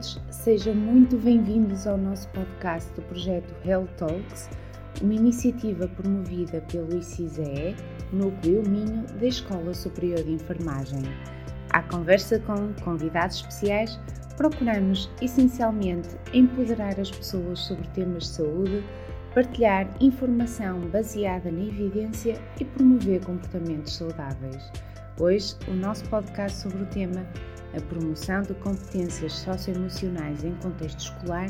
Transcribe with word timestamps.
todos, 0.00 0.18
sejam 0.30 0.74
muito 0.74 1.16
bem-vindos 1.18 1.86
ao 1.86 1.98
nosso 1.98 2.26
podcast 2.30 2.90
do 2.94 3.02
projeto 3.02 3.54
Health 3.66 3.88
Talks, 3.98 4.48
uma 5.02 5.12
iniciativa 5.12 5.86
promovida 5.88 6.62
pelo 6.72 6.96
ICISE, 6.96 7.76
Núcleo 8.10 8.62
Minho 8.66 9.04
da 9.18 9.26
Escola 9.26 9.74
Superior 9.74 10.22
de 10.22 10.32
Enfermagem. 10.32 11.02
À 11.70 11.82
conversa 11.82 12.38
com 12.40 12.72
convidados 12.82 13.36
especiais, 13.36 14.00
procuramos 14.38 15.10
essencialmente 15.20 16.08
empoderar 16.32 16.98
as 16.98 17.10
pessoas 17.10 17.60
sobre 17.60 17.86
temas 17.88 18.24
de 18.24 18.28
saúde, 18.30 18.84
partilhar 19.34 19.86
informação 20.00 20.80
baseada 20.88 21.50
na 21.50 21.60
evidência 21.60 22.40
e 22.58 22.64
promover 22.64 23.22
comportamentos 23.24 23.96
saudáveis. 23.96 24.72
Hoje, 25.18 25.54
o 25.68 25.74
nosso 25.74 26.08
podcast 26.08 26.58
sobre 26.58 26.82
o 26.84 26.86
tema 26.86 27.26
a 27.76 27.80
promoção 27.80 28.42
de 28.42 28.54
competências 28.54 29.32
socioemocionais 29.32 30.44
em 30.44 30.54
contexto 30.56 31.00
escolar, 31.00 31.48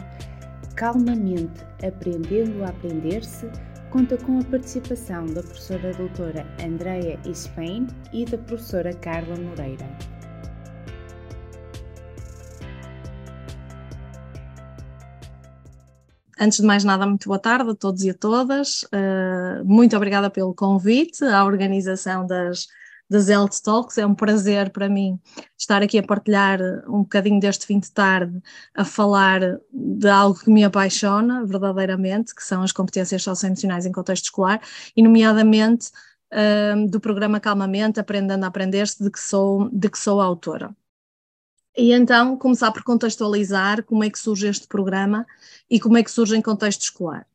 calmamente 0.76 1.64
aprendendo 1.82 2.64
a 2.64 2.68
aprender-se, 2.68 3.50
conta 3.90 4.16
com 4.16 4.38
a 4.38 4.44
participação 4.44 5.26
da 5.26 5.42
professora 5.42 5.92
doutora 5.94 6.46
Andrea 6.64 7.18
Spain 7.34 7.86
e 8.12 8.24
da 8.24 8.38
professora 8.38 8.92
Carla 8.94 9.36
Moreira. 9.36 9.88
Antes 16.42 16.58
de 16.58 16.66
mais 16.66 16.84
nada, 16.84 17.06
muito 17.06 17.28
boa 17.28 17.38
tarde 17.38 17.70
a 17.70 17.74
todos 17.74 18.02
e 18.02 18.08
a 18.08 18.14
todas. 18.14 18.84
Uh, 18.84 19.62
muito 19.62 19.94
obrigada 19.94 20.30
pelo 20.30 20.54
convite 20.54 21.22
à 21.22 21.44
organização 21.44 22.26
das 22.26 22.66
das 23.10 23.28
Health 23.28 23.60
Talks. 23.62 23.98
É 23.98 24.06
um 24.06 24.14
prazer 24.14 24.70
para 24.70 24.88
mim 24.88 25.18
estar 25.58 25.82
aqui 25.82 25.98
a 25.98 26.02
partilhar 26.02 26.60
um 26.88 27.02
bocadinho 27.02 27.40
deste 27.40 27.66
fim 27.66 27.80
de 27.80 27.90
tarde, 27.90 28.40
a 28.74 28.84
falar 28.84 29.58
de 29.72 30.08
algo 30.08 30.38
que 30.38 30.50
me 30.50 30.64
apaixona 30.64 31.44
verdadeiramente, 31.44 32.34
que 32.34 32.44
são 32.44 32.62
as 32.62 32.72
competências 32.72 33.22
socioemocionais 33.22 33.84
em 33.84 33.92
contexto 33.92 34.26
escolar, 34.26 34.62
e 34.96 35.02
nomeadamente 35.02 35.90
um, 36.76 36.86
do 36.86 37.00
programa 37.00 37.40
Calmamente, 37.40 37.98
Aprendendo 37.98 38.44
a 38.44 38.48
Aprender-se, 38.48 39.02
de, 39.02 39.10
que 39.10 39.20
sou, 39.20 39.68
de 39.70 39.90
que 39.90 39.98
sou 39.98 40.20
autora. 40.20 40.74
E 41.76 41.92
então 41.92 42.36
começar 42.36 42.72
por 42.72 42.82
contextualizar 42.82 43.82
como 43.84 44.04
é 44.04 44.10
que 44.10 44.18
surge 44.18 44.48
este 44.48 44.66
programa 44.66 45.26
e 45.68 45.78
como 45.80 45.96
é 45.96 46.02
que 46.02 46.10
surge 46.10 46.36
em 46.36 46.42
contexto 46.42 46.82
escolar. 46.82 47.26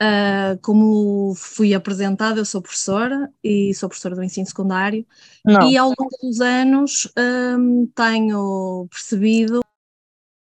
Uh, 0.00 0.56
como 0.62 1.34
fui 1.34 1.74
apresentada, 1.74 2.38
eu 2.38 2.44
sou 2.44 2.62
professora 2.62 3.28
e 3.42 3.74
sou 3.74 3.88
professora 3.88 4.14
do 4.14 4.22
ensino 4.22 4.46
secundário 4.46 5.04
Não. 5.44 5.68
e 5.68 5.76
ao 5.76 5.88
longo 5.88 6.16
dos 6.22 6.40
anos 6.40 7.12
um, 7.58 7.84
tenho 7.96 8.86
percebido 8.88 9.60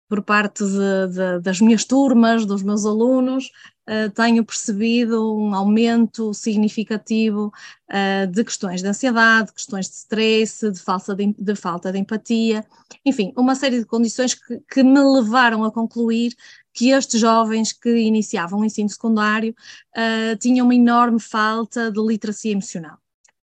por 0.09 0.23
parte 0.23 0.65
de, 0.65 1.09
de, 1.15 1.41
das 1.41 1.61
minhas 1.61 1.85
turmas, 1.85 2.47
dos 2.47 2.63
meus 2.63 2.85
alunos, 2.85 3.51
uh, 3.89 4.11
tenho 4.15 4.45
percebido 4.45 5.37
um 5.37 5.55
aumento 5.55 6.33
significativo 6.33 7.53
uh, 7.91 8.27
de 8.29 8.45
questões 8.45 8.83
de 8.83 8.89
ansiedade, 8.89 9.53
questões 9.53 9.89
de 9.89 9.95
stress, 9.95 10.71
de, 10.71 10.79
falsa 10.79 11.15
de, 11.15 11.35
de, 11.37 11.55
falta 11.57 11.91
de 11.91 11.99
empatia, 11.99 12.65
enfim, 13.05 13.33
uma 13.37 13.55
série 13.55 13.81
de 13.81 13.85
condições 13.85 14.35
que, 14.35 14.61
que 14.71 14.83
me 14.83 15.01
levaram 15.01 15.65
a 15.65 15.73
concluir 15.73 16.35
que 16.77 16.91
estes 16.91 17.19
jovens 17.19 17.73
que 17.73 17.89
iniciavam 17.97 18.61
o 18.61 18.65
ensino 18.65 18.91
secundário 18.91 19.57
uh, 19.97 20.37
tinham 20.39 20.67
uma 20.67 20.75
enorme 20.75 21.19
falta 21.19 21.91
de 21.91 21.99
literacia 21.99 22.53
emocional. 22.53 22.99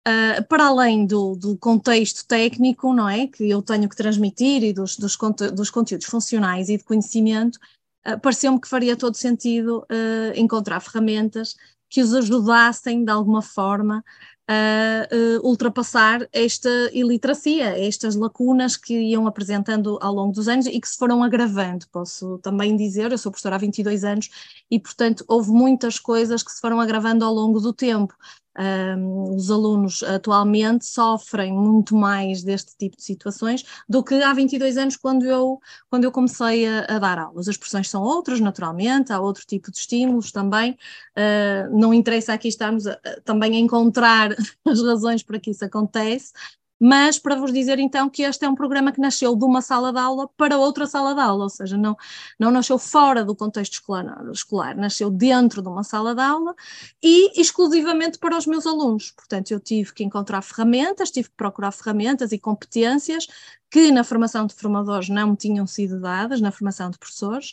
Uh, 0.06 0.46
para 0.48 0.68
além 0.68 1.04
do, 1.04 1.34
do, 1.34 1.58
contexto 1.58 2.24
técnico, 2.28 2.94
não 2.94 3.08
é, 3.08 3.26
que 3.26 3.50
eu 3.50 3.60
tenho 3.60 3.88
que 3.88 3.96
transmitir 3.96 4.62
e 4.62 4.72
dos, 4.72 4.96
dos, 4.96 5.16
conte 5.16 5.50
dos 5.50 5.68
conteúdos 5.68 6.06
funcionais 6.06 6.68
e 6.68 6.78
de 6.78 6.84
conhecimento, 6.84 7.58
uh, 8.06 8.18
pareceu-me 8.20 8.60
que 8.60 8.68
faria 8.68 8.96
todo 8.96 9.16
sentido 9.16 9.84
uh, 9.90 10.38
encontrar 10.38 10.78
ferramentas 10.78 11.56
que 11.90 12.00
os 12.00 12.14
ajudassem 12.14 13.04
de 13.04 13.10
alguma 13.10 13.42
forma 13.42 14.04
a 14.48 15.08
uh, 15.12 15.46
ultrapassar 15.46 16.28
esta 16.32 16.68
iliteracia, 16.92 17.76
estas 17.78 18.14
lacunas 18.14 18.76
que 18.76 18.94
iam 18.94 19.26
apresentando 19.26 19.98
ao 20.00 20.14
longo 20.14 20.32
dos 20.32 20.46
anos 20.46 20.66
e 20.66 20.80
que 20.80 20.88
se 20.88 20.96
foram 20.96 21.22
agravando. 21.22 21.86
Posso 21.90 22.38
também 22.38 22.76
dizer, 22.76 23.10
eu 23.10 23.18
sou 23.18 23.32
professora 23.32 23.56
há 23.56 23.58
22 23.58 24.04
anos 24.04 24.30
e, 24.70 24.78
portanto, 24.78 25.24
houve 25.26 25.50
muitas 25.50 25.98
coisas 25.98 26.42
que 26.42 26.52
se 26.52 26.60
foram 26.60 26.80
agravando 26.80 27.24
ao 27.24 27.34
longo 27.34 27.60
do 27.60 27.72
tempo. 27.72 28.14
Um, 28.58 29.34
os 29.34 29.50
alunos 29.50 30.02
atualmente 30.02 30.86
sofrem 30.86 31.52
muito 31.52 31.94
mais 31.94 32.42
deste 32.42 32.74
tipo 32.76 32.96
de 32.96 33.02
situações 33.02 33.64
do 33.88 34.02
que 34.02 34.14
há 34.14 34.32
22 34.32 34.78
anos 34.78 34.96
quando 34.96 35.26
eu, 35.26 35.60
quando 35.90 36.04
eu 36.04 36.12
comecei 36.12 36.66
a, 36.66 36.96
a 36.96 36.98
dar 36.98 37.18
aulas. 37.18 37.48
As 37.48 37.56
pressões 37.56 37.90
são 37.90 38.02
outras, 38.02 38.40
naturalmente, 38.40 39.12
há 39.12 39.20
outro 39.20 39.44
tipo 39.46 39.70
de 39.70 39.76
estímulos 39.76 40.32
também. 40.32 40.72
Uh, 41.16 41.78
não 41.78 41.92
interessa 41.92 42.32
aqui 42.32 42.48
estarmos 42.48 42.86
a, 42.86 42.92
a, 42.92 43.20
também 43.24 43.56
a 43.56 43.58
encontrar 43.58 44.30
as 44.64 44.82
razões 44.82 45.22
para 45.22 45.38
que 45.38 45.50
isso 45.50 45.64
acontece, 45.64 46.32
mas 46.78 47.18
para 47.18 47.36
vos 47.36 47.52
dizer 47.52 47.78
então 47.78 48.08
que 48.08 48.22
este 48.22 48.44
é 48.44 48.48
um 48.48 48.54
programa 48.54 48.92
que 48.92 49.00
nasceu 49.00 49.34
de 49.34 49.44
uma 49.44 49.62
sala 49.62 49.92
de 49.92 49.98
aula 49.98 50.28
para 50.36 50.58
outra 50.58 50.86
sala 50.86 51.14
de 51.14 51.20
aula, 51.20 51.44
ou 51.44 51.50
seja, 51.50 51.76
não, 51.76 51.96
não 52.38 52.50
nasceu 52.50 52.78
fora 52.78 53.24
do 53.24 53.34
contexto 53.34 53.74
escolar, 53.74 54.22
escolar, 54.30 54.76
nasceu 54.76 55.10
dentro 55.10 55.62
de 55.62 55.68
uma 55.68 55.82
sala 55.82 56.14
de 56.14 56.20
aula 56.20 56.54
e 57.02 57.40
exclusivamente 57.40 58.18
para 58.18 58.36
os 58.36 58.46
meus 58.46 58.66
alunos. 58.66 59.10
Portanto, 59.10 59.50
eu 59.50 59.60
tive 59.60 59.92
que 59.92 60.04
encontrar 60.04 60.42
ferramentas, 60.42 61.10
tive 61.10 61.30
que 61.30 61.36
procurar 61.36 61.72
ferramentas 61.72 62.32
e 62.32 62.38
competências 62.38 63.26
que 63.70 63.90
na 63.90 64.04
formação 64.04 64.46
de 64.46 64.54
formadores 64.54 65.08
não 65.08 65.34
tinham 65.34 65.66
sido 65.66 66.00
dadas, 66.00 66.40
na 66.40 66.50
formação 66.50 66.90
de 66.90 66.98
professores, 66.98 67.52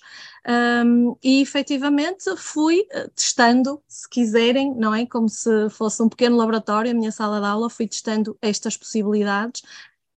um, 0.86 1.16
e 1.24 1.42
efetivamente 1.42 2.36
fui 2.38 2.86
eh, 2.92 3.10
testando, 3.16 3.82
se 3.88 4.08
quiserem, 4.08 4.74
não 4.76 4.94
é? 4.94 5.06
Como 5.06 5.28
se 5.28 5.70
fosse 5.70 6.02
um 6.04 6.10
pequeno 6.10 6.38
laboratório, 6.38 6.92
a 6.92 6.94
minha 6.94 7.12
sala 7.12 7.40
de 7.40 7.48
aula, 7.48 7.70
fui 7.70 7.88
testando 7.88 8.38
estas 8.42 8.78
possibilidades 8.78 9.64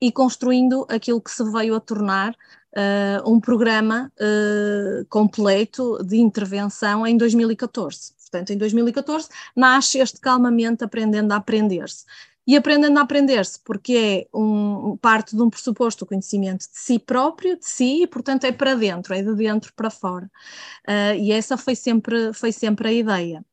e 0.00 0.10
construindo 0.10 0.86
aquilo 0.88 1.20
que 1.20 1.30
se 1.30 1.44
veio 1.50 1.74
a 1.74 1.80
tornar 1.80 2.32
uh, 2.32 3.30
um 3.30 3.40
programa 3.40 4.12
uh, 4.18 5.04
completo 5.06 6.02
de 6.04 6.16
intervenção 6.16 7.06
em 7.06 7.16
2014. 7.16 8.12
Portanto, 8.20 8.50
em 8.50 8.58
2014 8.58 9.28
nasce 9.54 9.98
este 9.98 10.20
calmamente 10.20 10.82
aprendendo 10.82 11.32
a 11.32 11.36
aprender-se 11.36 12.04
e 12.46 12.56
aprendendo 12.56 12.98
a 12.98 13.02
aprender-se, 13.02 13.58
porque 13.64 14.28
é 14.32 14.36
um, 14.38 14.96
parte 14.96 15.34
de 15.34 15.42
um 15.42 15.48
pressuposto 15.48 16.04
do 16.04 16.08
conhecimento 16.08 16.60
de 16.60 16.78
si 16.78 16.98
próprio, 16.98 17.58
de 17.58 17.66
si, 17.66 18.02
e 18.02 18.06
portanto 18.06 18.44
é 18.44 18.52
para 18.52 18.74
dentro, 18.74 19.14
é 19.14 19.22
de 19.22 19.34
dentro 19.34 19.72
para 19.74 19.90
fora. 19.90 20.30
Uh, 20.86 21.16
e 21.18 21.32
essa 21.32 21.56
foi 21.56 21.74
sempre, 21.74 22.32
foi 22.34 22.52
sempre 22.52 22.88
a 22.88 22.92
ideia. 22.92 23.44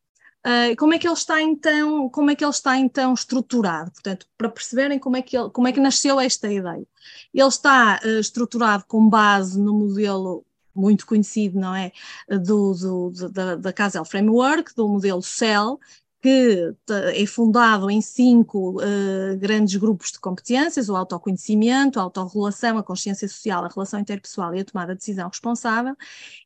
Uh, 0.46 0.75
como 0.75 0.94
é 0.94 0.97
que 0.97 1.07
ele 1.07 1.13
está 1.13 1.41
então, 1.41 2.09
como 2.09 2.31
é 2.31 2.35
que 2.35 2.44
ele 2.44 2.52
está 2.52 2.75
então 2.78 3.13
estruturado? 3.13 3.91
Portanto, 3.91 4.25
para 4.38 4.50
perceberem 4.50 4.97
como 4.97 5.16
é 5.16 5.22
que, 5.22 5.38
ele, 5.38 5.50
como 5.52 5.68
é 5.68 5.72
que 5.72 5.79
nasceu 5.79 6.19
esta 6.19 6.52
ideia. 6.52 6.85
Ele 7.34 7.47
está 7.47 8.00
uh, 8.03 8.19
estruturado 8.19 8.84
com 8.88 9.08
base 9.08 9.59
no 9.59 9.73
modelo 9.73 10.44
muito 10.73 11.06
conhecido, 11.06 11.59
não 11.59 11.75
é? 11.75 11.91
Do, 12.28 12.73
do, 12.73 13.29
da, 13.29 13.56
da 13.56 13.73
Casel 13.73 14.06
Framework, 14.06 14.73
do 14.73 14.88
modelo 14.88 15.22
CEL, 15.22 15.78
que 16.22 16.74
é 17.14 17.26
fundado 17.26 17.90
em 17.90 18.00
cinco 18.00 18.80
uh, 18.80 19.38
grandes 19.38 19.76
grupos 19.76 20.12
de 20.12 20.20
competências: 20.20 20.88
o 20.88 20.96
autoconhecimento, 20.96 22.00
a 22.00 22.04
autorrelação, 22.04 22.78
a 22.78 22.84
consciência 22.84 23.28
social, 23.28 23.66
a 23.66 23.68
relação 23.68 24.00
interpessoal 24.00 24.54
e 24.54 24.59
a 24.59 24.66
tomada 24.66 24.94
de 24.94 25.00
decisão 25.00 25.28
responsável. 25.28 25.96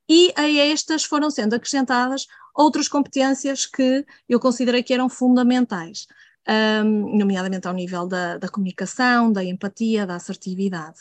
E 0.07 0.33
a 0.35 0.47
estas 0.49 1.03
foram 1.03 1.29
sendo 1.29 1.55
acrescentadas 1.55 2.27
outras 2.55 2.87
competências 2.87 3.65
que 3.65 4.05
eu 4.29 4.39
considerei 4.39 4.81
que 4.81 4.93
eram 4.93 5.09
fundamentais 5.09 6.07
um, 6.47 7.17
nomeadamente 7.17 7.67
ao 7.67 7.73
nível 7.73 8.07
da, 8.07 8.37
da, 8.37 8.47
comunicação, 8.47 9.31
da 9.31 9.43
empatia, 9.43 10.05
da 10.05 10.15
assertividade. 10.15 10.99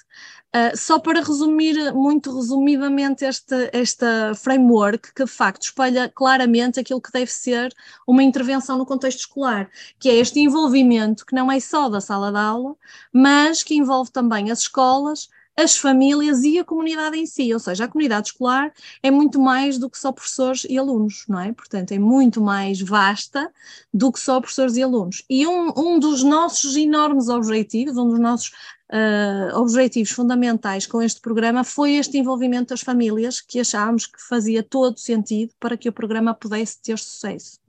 Uh, 0.54 0.76
só 0.76 0.98
para 0.98 1.20
resumir 1.20 1.92
muito 1.92 2.34
resumidamente 2.34 3.24
este, 3.24 3.70
esta 3.72 4.34
framework, 4.34 5.12
que 5.12 5.24
de 5.24 5.30
facto 5.30 5.62
espelha 5.62 6.08
claramente 6.08 6.80
aquilo 6.80 7.00
que 7.00 7.12
deve 7.12 7.30
ser 7.30 7.74
uma 8.06 8.22
intervenção 8.22 8.78
no 8.78 8.86
contexto 8.86 9.20
escolar, 9.20 9.68
que 9.98 10.08
é 10.08 10.14
este 10.14 10.40
envolvimento 10.40 11.26
que 11.26 11.34
não 11.34 11.50
é 11.50 11.60
só 11.60 11.88
da 11.88 12.00
sala 12.00 12.30
de 12.30 12.38
aula, 12.38 12.76
mas 13.12 13.62
que 13.62 13.74
envolve 13.74 14.10
também 14.10 14.50
as 14.50 14.60
escolas, 14.60 15.28
as 15.56 15.76
famílias 15.76 16.42
e 16.42 16.58
a 16.58 16.64
comunidade 16.64 17.16
em 17.16 17.26
si, 17.26 17.52
ou 17.52 17.60
seja, 17.60 17.84
a 17.84 17.88
comunidade 17.88 18.28
escolar 18.28 18.72
é 19.02 19.10
muito 19.10 19.40
mais 19.40 19.78
do 19.78 19.88
que 19.88 19.98
só 19.98 20.10
professores 20.10 20.66
e 20.68 20.76
alunos, 20.76 21.24
não 21.28 21.38
é? 21.38 21.52
Portanto, 21.52 21.92
é 21.92 21.98
muito 21.98 22.40
mais 22.40 22.80
vasta 22.80 23.52
do 23.92 24.10
que 24.10 24.18
só 24.18 24.40
professores 24.40 24.76
e 24.76 24.82
alunos. 24.82 25.24
E 25.30 25.46
um, 25.46 25.72
um 25.76 25.98
dos 25.98 26.24
nossos 26.24 26.76
enormes 26.76 27.28
objetivos, 27.28 27.96
um 27.96 28.08
dos 28.08 28.18
nossos 28.18 28.48
uh, 28.90 29.56
objetivos 29.56 30.10
fundamentais 30.10 30.86
com 30.86 31.00
este 31.00 31.20
programa 31.20 31.62
foi 31.62 31.92
este 31.92 32.18
envolvimento 32.18 32.70
das 32.70 32.80
famílias, 32.80 33.40
que 33.40 33.60
achámos 33.60 34.06
que 34.06 34.20
fazia 34.20 34.62
todo 34.62 34.98
sentido 34.98 35.54
para 35.60 35.76
que 35.76 35.88
o 35.88 35.92
programa 35.92 36.34
pudesse 36.34 36.82
ter 36.82 36.98
sucesso. 36.98 37.60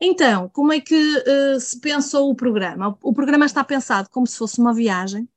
Então, 0.00 0.48
como 0.48 0.72
é 0.72 0.80
que 0.80 0.94
uh, 0.94 1.60
se 1.60 1.78
pensou 1.80 2.28
o 2.28 2.34
programa? 2.34 2.98
O 3.00 3.12
programa 3.12 3.46
está 3.46 3.62
pensado 3.62 4.08
como 4.10 4.26
se 4.26 4.36
fosse 4.36 4.58
uma 4.58 4.74
viagem 4.74 5.28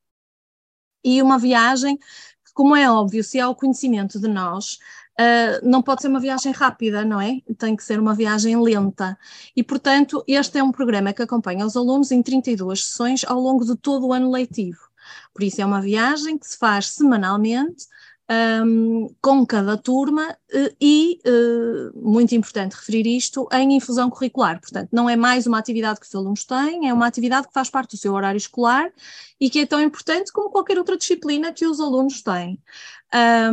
e 1.04 1.22
uma 1.22 1.38
viagem 1.38 1.98
que 1.98 2.54
como 2.54 2.76
é 2.76 2.90
óbvio, 2.90 3.24
se 3.24 3.40
há 3.40 3.48
o 3.50 3.56
conhecimento 3.56 4.20
de 4.20 4.28
nós, 4.28 4.80
Uh, 5.20 5.58
não 5.68 5.82
pode 5.82 6.04
ser 6.04 6.10
uma 6.10 6.20
viagem 6.20 6.52
rápida, 6.52 7.04
não 7.04 7.20
é? 7.20 7.42
Tem 7.58 7.76
que 7.76 7.84
ser 7.84 8.00
uma 8.00 8.14
viagem 8.14 8.56
lenta. 8.62 9.18
E, 9.56 9.64
portanto, 9.64 10.24
este 10.28 10.60
é 10.60 10.64
um 10.64 10.72
programa 10.72 11.12
que 11.12 11.24
acompanha 11.24 11.66
os 11.66 11.76
alunos 11.76 12.12
em 12.12 12.22
32 12.22 12.86
sessões 12.86 13.26
ao 13.26 13.40
longo 13.40 13.66
de 13.66 13.76
todo 13.76 14.06
o 14.06 14.14
ano 14.14 14.30
letivo. 14.30 14.78
Por 15.34 15.42
isso, 15.42 15.60
é 15.60 15.66
uma 15.66 15.82
viagem 15.82 16.38
que 16.38 16.46
se 16.46 16.56
faz 16.56 16.92
semanalmente, 16.92 17.88
um, 18.30 19.08
com 19.22 19.46
cada 19.46 19.78
turma 19.78 20.38
uh, 20.54 20.76
e, 20.82 21.20
uh, 21.26 22.10
muito 22.10 22.36
importante 22.36 22.74
referir 22.76 23.08
isto, 23.08 23.48
em 23.54 23.76
infusão 23.76 24.10
curricular. 24.10 24.60
Portanto, 24.60 24.90
não 24.92 25.10
é 25.10 25.16
mais 25.16 25.48
uma 25.48 25.58
atividade 25.58 26.00
que 26.00 26.06
os 26.06 26.16
alunos 26.16 26.44
têm, 26.44 26.90
é 26.90 26.94
uma 26.94 27.08
atividade 27.08 27.48
que 27.48 27.54
faz 27.54 27.70
parte 27.70 27.92
do 27.96 28.00
seu 28.00 28.14
horário 28.14 28.38
escolar 28.38 28.92
e 29.40 29.50
que 29.50 29.60
é 29.60 29.66
tão 29.66 29.82
importante 29.82 30.32
como 30.34 30.50
qualquer 30.50 30.78
outra 30.78 30.98
disciplina 30.98 31.54
que 31.54 31.66
os 31.66 31.80
alunos 31.80 32.22
têm. 32.22 32.60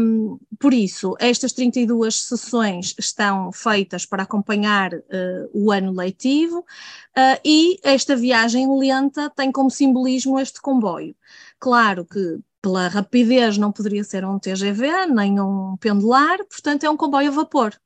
Um, 0.00 0.36
por 0.58 0.74
isso, 0.74 1.14
estas 1.20 1.52
32 1.52 2.22
sessões 2.22 2.92
estão 2.98 3.52
feitas 3.52 4.04
para 4.04 4.24
acompanhar 4.24 4.92
uh, 4.92 5.50
o 5.52 5.70
ano 5.70 5.92
letivo 5.92 6.58
uh, 6.58 7.40
e 7.44 7.78
esta 7.84 8.16
viagem 8.16 8.66
lenta 8.76 9.30
tem 9.30 9.52
como 9.52 9.70
simbolismo 9.70 10.40
este 10.40 10.60
comboio. 10.60 11.14
Claro 11.60 12.04
que 12.04 12.40
pela 12.64 12.88
rapidez 12.88 13.58
não 13.58 13.70
poderia 13.70 14.02
ser 14.02 14.24
um 14.24 14.38
TGV 14.38 15.04
nem 15.14 15.38
um 15.38 15.76
pendular, 15.76 16.38
portanto 16.46 16.84
é 16.84 16.88
um 16.88 16.96
comboio 16.96 17.28
a 17.28 17.34
vapor. 17.34 17.78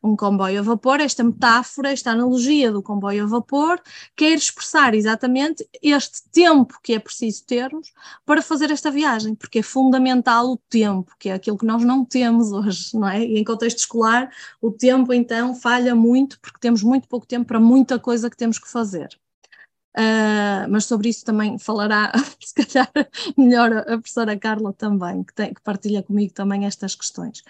Um 0.00 0.14
comboio 0.14 0.60
a 0.60 0.62
vapor, 0.62 1.00
esta 1.00 1.24
metáfora, 1.24 1.90
esta 1.90 2.12
analogia 2.12 2.70
do 2.70 2.80
comboio 2.80 3.24
a 3.24 3.26
vapor, 3.26 3.82
quer 4.14 4.34
expressar 4.34 4.94
exatamente 4.94 5.68
este 5.82 6.22
tempo 6.30 6.78
que 6.80 6.94
é 6.94 7.00
preciso 7.00 7.44
termos 7.44 7.92
para 8.24 8.40
fazer 8.40 8.70
esta 8.70 8.88
viagem, 8.88 9.34
porque 9.34 9.58
é 9.58 9.62
fundamental 9.62 10.52
o 10.52 10.56
tempo, 10.56 11.12
que 11.18 11.28
é 11.28 11.32
aquilo 11.34 11.58
que 11.58 11.66
nós 11.66 11.82
não 11.82 12.04
temos 12.04 12.52
hoje, 12.52 12.96
não 12.96 13.08
é? 13.08 13.24
E 13.24 13.36
em 13.36 13.42
contexto 13.42 13.78
escolar, 13.78 14.30
o 14.62 14.70
tempo 14.70 15.12
então 15.12 15.56
falha 15.56 15.92
muito, 15.92 16.38
porque 16.40 16.60
temos 16.60 16.84
muito 16.84 17.08
pouco 17.08 17.26
tempo 17.26 17.46
para 17.46 17.58
muita 17.58 17.98
coisa 17.98 18.30
que 18.30 18.36
temos 18.36 18.60
que 18.60 18.70
fazer. 18.70 19.19
Uh, 19.96 20.70
mas 20.70 20.84
sobre 20.84 21.08
isso 21.08 21.24
também 21.24 21.58
falará, 21.58 22.12
se 22.40 22.54
calhar, 22.54 22.90
melhor 23.36 23.72
a, 23.72 23.84
professora 23.84 24.38
Carla 24.38 24.72
também, 24.72 25.24
que, 25.24 25.34
tem, 25.34 25.52
que 25.52 25.60
partilha 25.62 26.02
comigo 26.02 26.32
também 26.32 26.64
estas 26.64 26.94
questões. 26.94 27.40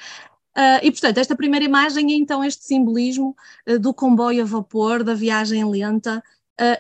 Uh, 0.57 0.81
e, 0.83 0.91
portanto, 0.91 1.19
esta 1.19 1.37
primeira 1.37 1.65
imagem 1.65 2.13
é 2.13 2.17
então 2.17 2.43
este 2.43 2.65
simbolismo 2.65 3.37
uh, 3.69 3.79
do 3.79 3.93
comboio 3.93 4.43
a 4.43 4.47
vapor, 4.47 5.05
da 5.05 5.15
viagem 5.15 5.65
lenta. 5.65 6.23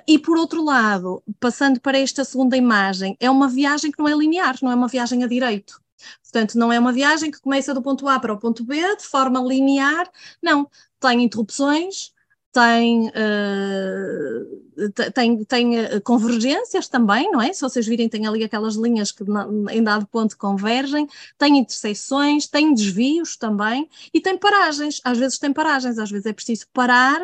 e, 0.06 0.18
por 0.18 0.36
outro 0.36 0.62
lado, 0.62 1.22
passando 1.38 1.80
para 1.80 1.98
esta 1.98 2.24
segunda 2.24 2.56
imagem, 2.56 3.16
é 3.20 3.30
uma 3.30 3.48
viagem 3.48 3.90
que 3.90 3.98
não 3.98 4.08
é 4.08 4.14
linear, 4.14 4.56
não 4.62 4.70
é 4.70 4.74
uma 4.74 4.88
viagem 4.88 5.24
a 5.24 5.26
direito. 5.26 5.80
Portanto, 6.22 6.58
não 6.58 6.72
é 6.72 6.78
uma 6.78 6.92
viagem 6.92 7.30
que 7.30 7.40
começa 7.40 7.74
do 7.74 7.82
ponto 7.82 8.08
A 8.08 8.18
para 8.18 8.32
o 8.32 8.38
ponto 8.38 8.64
B 8.64 8.96
de 8.96 9.04
forma 9.04 9.40
linear, 9.40 10.10
não. 10.42 10.68
Tem 10.98 11.22
interrupções, 11.22 12.12
tem, 12.52 13.08
uh, 13.08 14.90
tem, 15.14 15.44
tem 15.44 15.78
eh, 15.78 16.00
convergências 16.00 16.88
também, 16.88 17.30
não 17.30 17.40
é? 17.40 17.52
Se 17.52 17.60
vocês 17.60 17.86
virem, 17.86 18.08
tem 18.08 18.26
ali 18.26 18.42
aquelas 18.42 18.74
linhas 18.74 19.12
que 19.12 19.24
em 19.70 19.82
dado 19.82 20.06
ponto 20.06 20.36
convergem, 20.36 21.06
tem 21.38 21.58
interseções, 21.58 22.46
tem 22.48 22.74
desvios 22.74 23.36
também 23.36 23.88
e 24.12 24.20
tem 24.20 24.36
paragens. 24.36 25.00
Às 25.04 25.18
vezes 25.18 25.38
tem 25.38 25.52
paragens, 25.52 25.98
às 25.98 26.10
vezes 26.10 26.26
é 26.26 26.32
preciso 26.32 26.66
parar 26.72 27.20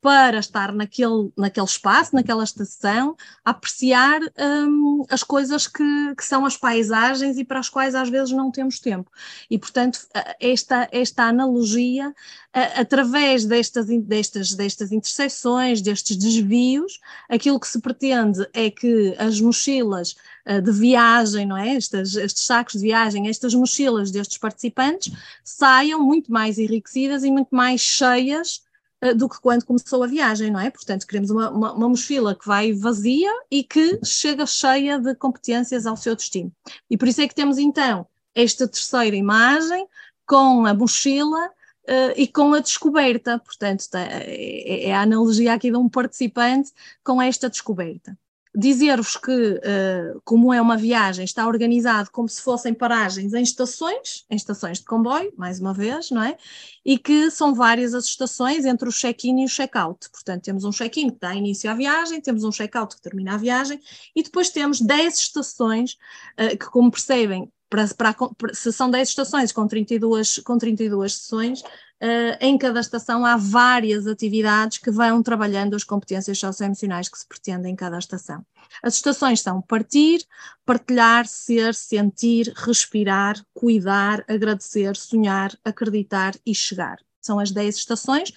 para 0.00 0.38
estar 0.38 0.72
naquele, 0.72 1.32
naquele 1.36 1.66
espaço, 1.66 2.14
naquela 2.14 2.44
estação, 2.44 3.16
apreciar 3.44 4.20
um, 4.38 5.04
as 5.10 5.24
coisas 5.24 5.66
que, 5.66 6.14
que, 6.16 6.24
são 6.24 6.46
as 6.46 6.56
paisagens 6.56 7.36
e 7.36 7.44
para 7.44 7.58
as 7.58 7.68
quais 7.68 7.94
às 7.96 8.08
vezes 8.08 8.30
não 8.30 8.50
temos 8.50 8.78
tempo. 8.78 9.10
E, 9.50 9.58
portanto, 9.58 10.06
esta, 10.38 10.88
esta 10.92 11.24
analogia, 11.24 12.14
através 12.52 13.44
destas, 13.44 13.86
destas, 13.86 14.54
destas 14.54 14.92
interseções, 14.92 15.82
destes 15.82 16.16
desvios, 16.16 17.00
aquilo 17.28 17.58
que 17.58 17.66
se 17.66 17.80
pretende 17.80 18.48
é 18.52 18.70
que 18.70 19.16
as 19.18 19.40
mochilas 19.40 20.14
de 20.62 20.72
viagem, 20.72 21.44
não 21.44 21.56
é? 21.56 21.74
Estes, 21.74 22.14
estes 22.16 22.44
sacos 22.44 22.74
de 22.74 22.80
viagem, 22.80 23.28
estas 23.28 23.52
mochilas 23.52 24.10
destes 24.10 24.38
participantes 24.38 25.12
saiam 25.44 26.00
muito 26.02 26.32
mais 26.32 26.56
enriquecidas 26.58 27.22
e 27.24 27.30
muito 27.30 27.54
mais 27.54 27.80
cheias 27.80 28.62
eh, 28.62 28.67
do 29.16 29.28
que 29.28 29.40
quando 29.40 29.64
começou 29.64 30.02
a 30.02 30.06
viagem, 30.06 30.50
não 30.50 30.60
é? 30.60 30.70
Portanto, 30.70 31.06
queremos 31.06 31.30
uma, 31.30 31.50
uma, 31.50 31.72
uma, 31.72 31.88
mochila 31.88 32.34
que 32.34 32.46
vai 32.46 32.72
vazia 32.72 33.30
e 33.50 33.62
que 33.62 34.00
chega 34.04 34.44
cheia 34.44 34.98
de 34.98 35.14
competências 35.14 35.86
ao 35.86 35.96
seu 35.96 36.16
destino. 36.16 36.52
E 36.90 36.96
por 36.96 37.06
isso 37.06 37.20
é 37.20 37.28
que 37.28 37.34
temos 37.34 37.58
então 37.58 38.06
esta 38.34 38.66
terceira 38.66 39.14
imagem 39.14 39.86
com 40.26 40.66
a 40.66 40.74
mochila 40.74 41.46
uh, 41.46 42.12
e 42.16 42.26
com 42.26 42.52
a 42.54 42.60
descoberta. 42.60 43.38
Portanto, 43.38 43.84
é, 43.94 44.88
é 44.88 44.92
a 44.92 45.02
analogia 45.02 45.54
aqui 45.54 45.70
de 45.70 45.76
um 45.76 45.88
participante 45.88 46.72
com 47.04 47.22
esta 47.22 47.48
descoberta 47.48 48.18
dizer-vos 48.54 49.16
que, 49.16 49.32
uh, 49.32 50.20
como 50.24 50.52
é 50.52 50.60
uma 50.60 50.76
viagem, 50.76 51.24
está 51.24 51.46
organizado 51.46 52.10
como 52.10 52.28
se 52.28 52.42
fossem 52.42 52.74
paragens 52.74 53.34
em 53.34 53.42
estações, 53.42 54.24
em 54.30 54.36
estações 54.36 54.78
de 54.78 54.84
comboio, 54.84 55.32
mais 55.36 55.60
uma 55.60 55.74
vez, 55.74 56.10
não 56.10 56.22
é? 56.22 56.36
E 56.84 56.98
que 56.98 57.30
são 57.30 57.54
várias 57.54 57.94
as 57.94 58.04
estações 58.04 58.64
entre 58.64 58.88
o 58.88 58.92
check-in 58.92 59.42
e 59.42 59.44
o 59.44 59.48
check-out. 59.48 60.08
Portanto, 60.10 60.44
temos 60.44 60.64
um 60.64 60.70
check-in 60.70 61.10
que 61.10 61.18
dá 61.20 61.34
início 61.34 61.70
à 61.70 61.74
viagem, 61.74 62.20
temos 62.20 62.44
um 62.44 62.50
check-out 62.50 62.96
que 62.96 63.02
termina 63.02 63.34
a 63.34 63.36
viagem, 63.36 63.80
e 64.14 64.22
depois 64.22 64.50
temos 64.50 64.80
10 64.80 65.18
estações 65.18 65.98
uh, 66.38 66.56
que, 66.56 66.66
como 66.70 66.90
percebem, 66.90 67.50
para, 67.68 67.86
para, 67.94 68.14
se 68.54 68.72
são 68.72 68.90
10 68.90 69.08
estações 69.08 69.52
com 69.52 69.66
32, 69.66 70.38
com 70.38 70.58
32 70.58 71.14
sessões, 71.14 71.62
Uh, 72.00 72.38
em 72.40 72.56
cada 72.56 72.78
estação 72.78 73.26
há 73.26 73.36
várias 73.36 74.06
atividades 74.06 74.78
que 74.78 74.88
vão 74.88 75.20
trabalhando 75.20 75.74
as 75.74 75.82
competências 75.82 76.38
socioemocionais 76.38 77.08
que 77.08 77.18
se 77.18 77.26
pretendem 77.26 77.72
em 77.72 77.76
cada 77.76 77.98
estação. 77.98 78.46
As 78.80 78.94
estações 78.94 79.40
são 79.40 79.60
partir, 79.60 80.24
partilhar, 80.64 81.26
ser, 81.26 81.74
sentir, 81.74 82.52
respirar, 82.54 83.44
cuidar, 83.52 84.24
agradecer, 84.28 84.94
sonhar, 84.94 85.58
acreditar 85.64 86.36
e 86.46 86.54
chegar. 86.54 86.98
São 87.20 87.40
as 87.40 87.50
10 87.50 87.74
estações 87.74 88.30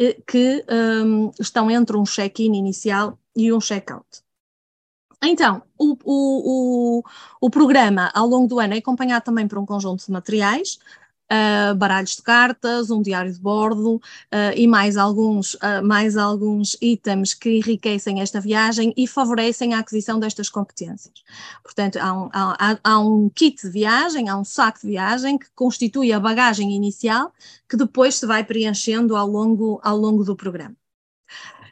uh, 0.00 0.22
que 0.26 0.64
um, 1.04 1.30
estão 1.38 1.70
entre 1.70 1.98
um 1.98 2.04
check-in 2.04 2.56
inicial 2.56 3.18
e 3.36 3.52
um 3.52 3.58
check-out. 3.60 4.23
Então, 5.26 5.62
o, 5.78 5.96
o, 6.04 6.98
o, 6.98 7.02
o, 7.40 7.50
programa 7.50 8.10
ao 8.14 8.26
longo 8.26 8.48
do 8.48 8.58
ano 8.58 8.74
é 8.74 8.78
acompanhado 8.78 9.24
também 9.24 9.48
por 9.48 9.58
um 9.58 9.66
conjunto 9.66 10.04
de 10.04 10.12
materiais, 10.12 10.78
uh, 11.30 11.74
baralhos 11.74 12.16
de 12.16 12.22
cartas, 12.22 12.90
um 12.90 13.02
diário 13.02 13.32
de 13.32 13.40
bordo 13.40 13.96
uh, 13.96 14.00
e 14.54 14.66
mais 14.66 14.96
alguns, 14.96 15.54
uh, 15.54 15.82
mais 15.82 16.16
alguns 16.16 16.76
itens 16.80 17.34
que 17.34 17.58
enriquecem 17.58 18.20
esta 18.20 18.40
viagem 18.40 18.92
e 18.96 19.06
favorecem 19.06 19.74
a 19.74 19.80
aquisição 19.80 20.18
destas 20.18 20.48
competências. 20.48 21.14
Portanto, 21.62 21.96
há 21.96 22.12
um, 22.12 22.28
há, 22.32 22.78
há 22.82 22.98
um 22.98 23.28
kit 23.28 23.62
de 23.62 23.70
viagem, 23.70 24.28
há 24.28 24.36
um 24.36 24.44
saco 24.44 24.80
de 24.80 24.88
viagem 24.88 25.38
que 25.38 25.46
constitui 25.54 26.12
a 26.12 26.20
bagagem 26.20 26.72
inicial 26.72 27.32
que 27.68 27.76
depois 27.76 28.16
se 28.16 28.26
vai 28.26 28.44
preenchendo 28.44 29.16
ao 29.16 29.26
longo, 29.26 29.80
ao 29.82 29.96
longo 29.96 30.24
do 30.24 30.36
programa. 30.36 30.76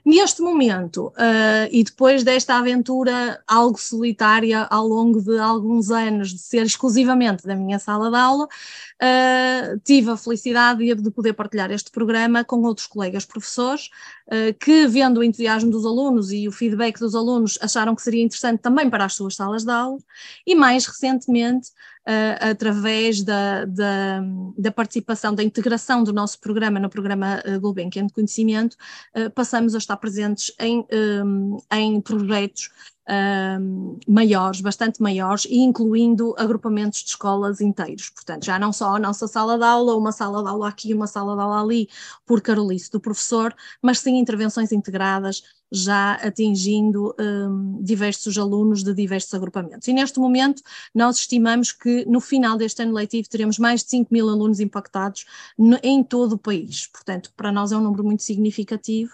Neste 0.05 0.43
momento, 0.43 1.09
uh, 1.09 1.69
e 1.71 1.85
depois 1.85 2.25
desta 2.25 2.57
aventura 2.57 3.41
algo 3.47 3.79
solitária 3.79 4.67
ao 4.69 4.85
longo 4.85 5.23
de 5.23 5.39
alguns 5.39 5.93
anos, 5.93 6.31
de 6.31 6.41
ser 6.41 6.67
exclusivamente 6.67 7.47
da 7.47 7.55
minha 7.55 7.79
sala 7.79 8.11
de 8.11 8.17
aula, 8.17 8.47
uh, 8.47 9.81
tive 9.85 10.11
a 10.11 10.17
felicidade 10.17 10.93
de 10.93 11.11
poder 11.13 11.35
partilhar 11.35 11.71
este 11.71 11.93
programa 11.93 12.43
com 12.43 12.63
outros 12.63 12.89
colegas 12.89 13.25
professores, 13.25 13.91
uh, 14.27 14.53
que, 14.59 14.89
vendo 14.89 15.19
o 15.19 15.25
entusiasmo 15.25 15.71
dos 15.71 15.87
alunos 15.87 16.33
e 16.33 16.49
o 16.49 16.53
feedback 16.53 16.99
dos 16.99 17.15
alunos, 17.15 17.57
acharam 17.63 17.95
que 17.95 18.03
seria 18.03 18.25
interessante 18.25 18.61
também 18.61 18.91
para 18.91 19.05
as 19.05 19.15
suas 19.15 19.37
salas 19.37 19.63
de 19.63 19.71
aula, 19.71 19.99
e 20.45 20.57
mais 20.57 20.85
recentemente 20.85 21.71
uh, 22.07 22.51
através 22.51 23.23
da, 23.23 23.65
da, 23.65 24.23
da, 24.57 24.73
participação, 24.73 25.35
da 25.35 25.43
integração 25.43 26.03
do 26.03 26.13
nosso 26.13 26.41
programa 26.41 26.79
no 26.79 26.89
programa 26.89 27.43
uh, 27.47 27.61
Gulbenkian 27.61 28.07
de 28.07 28.13
Conhecimento, 28.13 28.77
uh, 29.17 29.31
passamos 29.31 29.75
a 29.75 29.79
estar 29.79 29.97
presentes 29.97 30.53
em, 30.59 30.87
um, 30.93 31.59
em 31.73 32.01
projetos 32.01 32.71
um, 33.09 33.99
maiores, 34.09 34.61
bastante 34.61 35.03
maiores, 35.03 35.45
e 35.47 35.59
incluindo 35.59 36.35
agrupamentos 36.39 37.01
de 37.01 37.11
escolas 37.11 37.61
inteiros. 37.61 38.11
Portanto, 38.11 38.45
já 38.45 38.59
não 38.59 38.73
só 38.73 38.97
a 38.97 38.99
nossa 38.99 39.27
sala 39.27 39.59
de 39.59 39.65
aula, 39.65 39.97
uma 39.97 40.13
sala 40.13 40.43
de 40.43 40.49
aula 40.49 40.69
aqui, 40.69 40.95
uma 40.95 41.07
sala 41.07 41.35
de 41.35 41.43
aula 41.43 41.63
ali, 41.63 41.89
por 42.27 42.41
carolice 42.41 42.91
do 42.91 43.01
professor, 43.01 43.55
mas 43.81 43.99
sim 43.99 44.19
intervenções 44.19 44.73
integradas 44.73 45.43
já 45.73 46.13
atingindo 46.17 47.15
um, 47.19 47.83
diversos 47.83 48.37
alunos 48.37 48.85
de 48.85 48.93
diversos 48.93 49.33
agrupamentos. 49.33 49.89
E 49.89 49.93
neste 49.95 50.21
momento 50.21 50.63
nós 50.95 51.17
estimamos 51.17 51.73
que 51.73 52.05
no 52.05 52.21
final 52.21 52.59
deste 52.59 52.83
ano 52.83 52.93
letivo 52.93 53.27
teremos 53.29 53.59
mais 53.59 53.83
de 53.83 53.89
5 53.89 54.13
mil 54.13 54.29
alunos 54.29 54.61
impactados 54.61 55.25
no, 55.59 55.79
em 55.83 56.05
todo 56.05 56.35
o 56.35 56.39
país. 56.39 56.87
Portanto, 56.89 57.33
para 57.35 57.51
nós 57.51 57.73
é 57.73 57.77
um 57.77 57.81
número 57.81 58.05
muito 58.05 58.23
significativo 58.23 59.13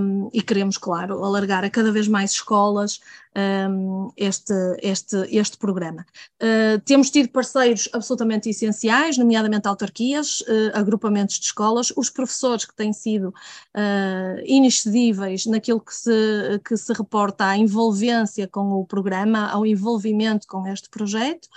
um, 0.00 0.30
e 0.32 0.40
queremos, 0.40 0.78
claro, 0.78 1.22
alargar 1.22 1.62
a 1.64 1.70
cada 1.70 1.92
vez 1.92 2.08
mais 2.08 2.30
escolas 2.30 2.87
um, 3.36 4.10
este, 4.16 4.54
este, 4.82 5.16
este 5.30 5.58
programa. 5.58 6.06
Uh, 6.42 6.80
temos 6.84 7.10
tido 7.10 7.28
parceiros 7.28 7.88
absolutamente 7.92 8.48
essenciais, 8.48 9.18
nomeadamente 9.18 9.68
autarquias, 9.68 10.40
uh, 10.40 10.70
agrupamentos 10.74 11.38
de 11.38 11.46
escolas, 11.46 11.92
os 11.96 12.10
professores 12.10 12.64
que 12.64 12.74
têm 12.74 12.92
sido 12.92 13.28
uh, 13.28 14.42
inexcedíveis 14.44 15.46
naquilo 15.46 15.80
que 15.80 15.94
se, 15.94 16.60
que 16.64 16.76
se 16.76 16.92
reporta 16.92 17.46
à 17.46 17.56
envolvência 17.56 18.48
com 18.48 18.72
o 18.72 18.86
programa, 18.86 19.50
ao 19.50 19.66
envolvimento 19.66 20.46
com 20.46 20.66
este 20.66 20.88
projeto 20.88 21.48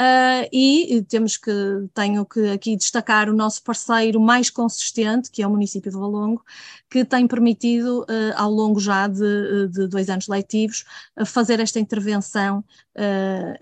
Uh, 0.00 0.48
e 0.50 1.04
temos 1.10 1.36
que, 1.36 1.52
tenho 1.92 2.24
que 2.24 2.48
aqui 2.52 2.74
destacar 2.74 3.28
o 3.28 3.34
nosso 3.34 3.62
parceiro 3.62 4.18
mais 4.18 4.48
consistente, 4.48 5.30
que 5.30 5.42
é 5.42 5.46
o 5.46 5.50
município 5.50 5.90
de 5.90 5.98
Valongo, 5.98 6.42
que 6.88 7.04
tem 7.04 7.26
permitido, 7.26 8.00
uh, 8.04 8.32
ao 8.34 8.50
longo 8.50 8.80
já 8.80 9.06
de, 9.06 9.68
de, 9.68 9.86
dois 9.88 10.08
anos 10.08 10.26
letivos, 10.26 10.86
uh, 11.18 11.26
fazer 11.26 11.60
esta 11.60 11.78
intervenção 11.78 12.64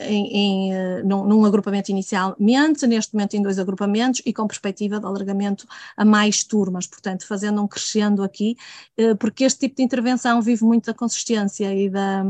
em, 0.00 0.36
em 0.36 1.02
num, 1.04 1.22
num, 1.24 1.44
agrupamento 1.44 1.92
inicialmente, 1.92 2.86
neste 2.88 3.14
momento 3.14 3.34
em 3.34 3.42
dois 3.42 3.58
agrupamentos 3.58 4.20
e 4.24 4.32
com 4.32 4.48
perspectiva 4.48 4.98
de 4.98 5.06
alargamento 5.06 5.64
a 5.96 6.04
mais 6.04 6.42
turmas, 6.42 6.88
portanto, 6.88 7.24
fazendo 7.24 7.62
um 7.62 7.68
crescendo 7.68 8.24
aqui, 8.24 8.56
porque 9.20 9.44
este 9.44 9.60
tipo 9.60 9.76
de 9.76 9.82
intervenção 9.84 10.42
vive 10.42 10.64
muito 10.64 10.86
da 10.86 10.94
consistência 10.94 11.72
e 11.72 11.88
da, 11.88 12.24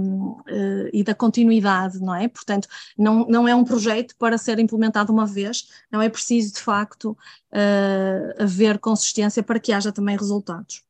e 0.92 1.02
da 1.02 1.14
continuidade, 1.14 1.98
não 1.98 2.14
é? 2.14 2.28
Portanto, 2.28 2.68
não, 2.98 3.24
não 3.26 3.48
é 3.48 3.54
um 3.54 3.64
projeto 3.64 3.97
para 4.18 4.38
ser 4.38 4.58
implementado 4.58 5.12
uma 5.12 5.26
vez, 5.26 5.68
não 5.90 6.00
é 6.02 6.08
preciso, 6.08 6.54
de 6.54 6.60
facto, 6.60 7.10
uh, 7.52 8.42
haver 8.42 8.78
consistência 8.78 9.42
para 9.42 9.60
que 9.60 9.72
haja 9.72 9.92
também 9.92 10.16
resultados. 10.16 10.87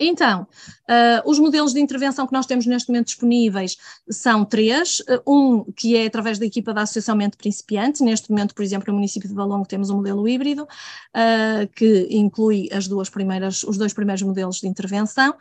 Então, 0.00 0.46
uh, 0.88 1.28
os 1.28 1.40
modelos 1.40 1.72
de 1.72 1.80
intervenção 1.80 2.24
que 2.26 2.32
nós 2.32 2.46
temos 2.46 2.66
neste 2.66 2.88
momento 2.88 3.06
disponíveis 3.06 3.76
são 4.08 4.44
três. 4.44 5.00
Uh, 5.00 5.22
um 5.26 5.64
que 5.72 5.96
é 5.96 6.06
através 6.06 6.38
da 6.38 6.46
equipa 6.46 6.72
da 6.72 6.82
Associação 6.82 7.16
Mente 7.16 7.36
Principiante. 7.36 8.04
Neste 8.04 8.30
momento, 8.30 8.54
por 8.54 8.62
exemplo, 8.62 8.92
no 8.92 8.94
município 8.94 9.28
de 9.28 9.34
Valongo 9.34 9.66
temos 9.66 9.90
um 9.90 9.96
modelo 9.96 10.28
híbrido, 10.28 10.62
uh, 10.62 11.68
que 11.74 12.06
inclui 12.10 12.68
as 12.72 12.86
duas 12.86 13.10
primeiras, 13.10 13.64
os 13.64 13.76
dois 13.76 13.92
primeiros 13.92 14.22
modelos 14.22 14.60
de 14.60 14.68
intervenção. 14.68 15.34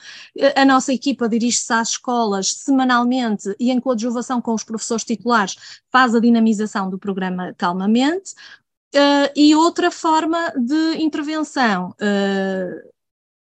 a 0.56 0.66
nossa 0.66 0.92
equipa 0.92 1.30
dirige-se 1.30 1.72
às 1.74 1.90
escolas 1.90 2.54
semanalmente 2.54 3.56
e 3.60 3.70
em 3.72 3.80
coadjuvação 3.80 4.42
com 4.42 4.54
os 4.54 4.64
professores 4.64 5.04
titulares 5.04 5.56
faz 5.92 6.16
a 6.16 6.20
dinamização 6.20 6.90
do 6.90 6.98
programa 6.98 7.54
Calmamente. 7.58 8.34
e 9.36 9.56
outra 9.56 9.92
forma 9.92 10.52
de 10.58 10.98
intervenção 10.98 11.94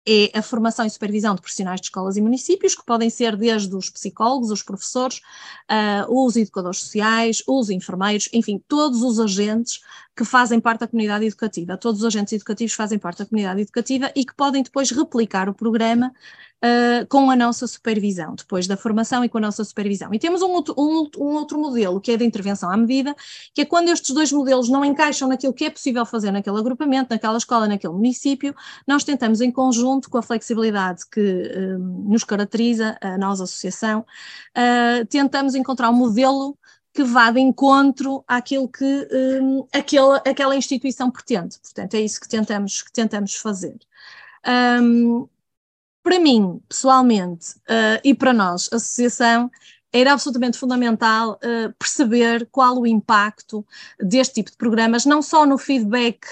é 0.07 0.37
a 0.37 0.41
formação 0.41 0.85
e 0.85 0.89
supervisão 0.89 1.33
de 1.33 1.41
profissionais 1.41 1.81
de 1.81 1.87
escolas 1.87 2.15
e 2.15 2.21
municípios, 2.21 2.75
que 2.75 2.85
podem 2.85 3.09
ser 3.09 3.35
desde 3.35 3.75
os 3.75 3.89
psicólogos, 3.89 4.51
os 4.51 4.61
professores, 4.61 5.21
uh, 5.69 6.25
os 6.25 6.35
educadores 6.35 6.79
sociais, 6.79 7.43
os 7.47 7.69
enfermeiros, 7.69 8.29
enfim, 8.31 8.61
todos 8.67 9.01
os 9.01 9.19
agentes 9.19 9.81
que 10.15 10.23
fazem 10.23 10.59
parte 10.59 10.79
da 10.79 10.87
comunidade 10.87 11.25
educativa. 11.25 11.77
Todos 11.77 12.01
os 12.01 12.05
agentes 12.05 12.31
educativos 12.33 12.73
fazem 12.73 12.97
parte 12.97 13.19
da 13.19 13.25
comunidade 13.25 13.61
educativa 13.61 14.11
e 14.15 14.23
que 14.25 14.33
podem 14.33 14.63
depois 14.63 14.89
replicar 14.89 15.49
o 15.49 15.53
programa 15.53 16.13
uh, 16.63 17.05
com 17.07 17.29
a 17.29 17.35
nossa 17.35 17.67
supervisão, 17.67 18.33
depois 18.33 18.65
da 18.65 18.77
formação 18.77 19.25
e 19.25 19.29
com 19.29 19.37
a 19.37 19.41
nossa 19.41 19.63
supervisão. 19.65 20.13
E 20.13 20.19
temos 20.19 20.41
um 20.41 20.51
outro, 20.51 20.73
um, 20.77 21.09
um 21.17 21.33
outro 21.33 21.59
modelo, 21.59 21.99
que 21.99 22.11
é 22.11 22.17
de 22.17 22.23
intervenção 22.23 22.71
à 22.71 22.77
medida, 22.77 23.13
que 23.53 23.61
é 23.61 23.65
quando 23.65 23.89
estes 23.89 24.13
dois 24.13 24.31
modelos 24.31 24.69
não 24.69 24.85
encaixam 24.85 25.27
naquilo 25.27 25.53
que 25.53 25.65
é 25.65 25.69
possível 25.69 26.05
fazer 26.05 26.31
naquele 26.31 26.57
agrupamento, 26.57 27.13
naquela 27.13 27.37
escola, 27.37 27.67
naquele 27.67 27.93
município, 27.93 28.55
nós 28.87 29.03
tentamos 29.03 29.41
em 29.41 29.51
conjunto, 29.51 30.09
com 30.09 30.17
a 30.17 30.21
flexibilidade 30.21 31.03
que 31.11 31.19
uh, 31.19 31.79
nos 32.09 32.23
caracteriza, 32.23 32.97
a 33.01 33.17
nossa 33.17 33.43
associação, 33.43 33.99
uh, 33.99 35.05
tentamos 35.07 35.55
encontrar 35.55 35.89
um 35.89 35.93
modelo 35.93 36.57
que 36.95 37.03
vá 37.03 37.29
de 37.29 37.41
encontro 37.41 38.23
àquilo 38.25 38.69
que 38.69 39.07
um, 39.11 39.67
aquela, 39.73 40.17
aquela 40.17 40.55
instituição 40.55 41.11
pretende. 41.11 41.59
Portanto, 41.59 41.93
é 41.93 41.99
isso 41.99 42.21
que 42.21 42.29
tentamos, 42.29 42.81
que 42.81 42.91
tentamos 42.91 43.35
fazer. 43.35 43.77
Um, 44.81 45.27
para 46.01 46.17
mim, 46.19 46.61
pessoalmente, 46.69 47.55
uh, 47.69 47.99
e 48.01 48.15
para 48.15 48.31
nós, 48.31 48.69
associação, 48.71 49.51
era 49.91 50.13
absolutamente 50.13 50.57
fundamental 50.57 51.33
uh, 51.33 51.73
perceber 51.77 52.47
qual 52.49 52.79
o 52.79 52.87
impacto 52.87 53.65
deste 53.99 54.35
tipo 54.35 54.51
de 54.51 54.57
programas, 54.57 55.05
não 55.05 55.21
só 55.21 55.45
no 55.45 55.57
feedback 55.57 56.25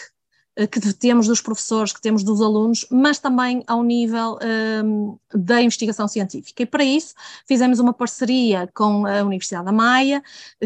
que 0.70 0.94
temos 0.94 1.28
dos 1.28 1.42
professores, 1.42 1.92
que 1.92 2.02
temos 2.02 2.24
dos 2.24 2.40
alunos, 2.40 2.86
mas 2.92 3.18
também 3.18 3.64
ao 3.66 3.84
nível 3.84 4.38
um, 4.86 5.18
da 5.34 5.60
investigação 5.62 6.08
científica. 6.08 6.62
E 6.62 6.66
para 6.66 6.84
isso 6.84 7.16
fizemos 7.48 7.80
uma 7.80 7.92
parceria 7.92 8.70
com 8.74 9.06
a 9.08 9.24
Universidade 9.24 9.66
da 9.66 9.72
Maia, 9.72 10.22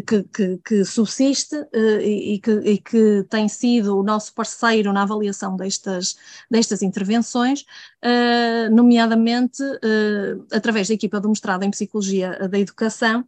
que, 0.05 0.23
que, 0.23 0.57
que 0.57 0.85
subsiste 0.85 1.55
uh, 1.55 2.01
e, 2.01 2.39
que, 2.39 2.51
e, 2.51 2.77
que, 2.77 3.25
tem 3.29 3.47
sido 3.47 3.97
o 3.97 4.03
nosso 4.03 4.33
parceiro 4.33 4.91
na 4.91 5.03
avaliação 5.03 5.55
destas, 5.55 6.17
destas 6.51 6.81
intervenções, 6.81 7.61
uh, 7.61 8.73
nomeadamente 8.75 9.63
uh, 9.63 10.45
através 10.51 10.89
da 10.89 10.95
equipa 10.95 11.19
do 11.21 11.29
mestrado 11.29 11.63
em 11.63 11.71
Psicologia 11.71 12.47
da 12.49 12.59
Educação, 12.59 13.25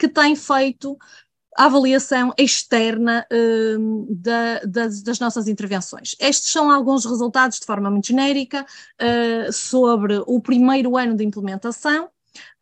que 0.00 0.08
tem 0.08 0.34
feito 0.34 0.98
avaliação 1.56 2.32
externa 2.36 3.26
uh, 3.32 4.06
da, 4.10 4.60
das, 4.60 5.02
das, 5.02 5.18
nossas 5.18 5.48
intervenções. 5.48 6.16
Estes 6.18 6.50
são 6.50 6.70
alguns 6.70 7.04
resultados 7.04 7.60
de 7.60 7.66
forma 7.66 7.90
muito 7.90 8.08
genérica 8.08 8.64
uh, 9.00 9.52
sobre 9.52 10.22
o 10.26 10.40
primeiro 10.40 10.96
ano 10.96 11.16
de 11.16 11.24
implementação 11.24 12.08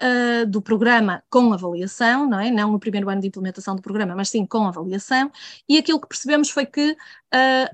uh, 0.02 0.46
do 0.46 0.60
programa 0.60 1.22
com 1.30 1.52
avaliação, 1.52 2.28
não 2.28 2.40
é? 2.40 2.50
Não 2.50 2.72
no 2.72 2.78
primeiro 2.78 3.08
ano 3.08 3.20
de 3.20 3.28
implementação 3.28 3.74
do 3.76 3.82
programa, 3.82 4.14
mas 4.14 4.28
sim 4.28 4.44
com 4.46 4.66
avaliação, 4.66 5.30
e 5.68 5.78
aquilo 5.78 6.00
que 6.00 6.08
percebemos 6.08 6.50
foi 6.50 6.66
que 6.66 6.92
uh, 6.92 6.96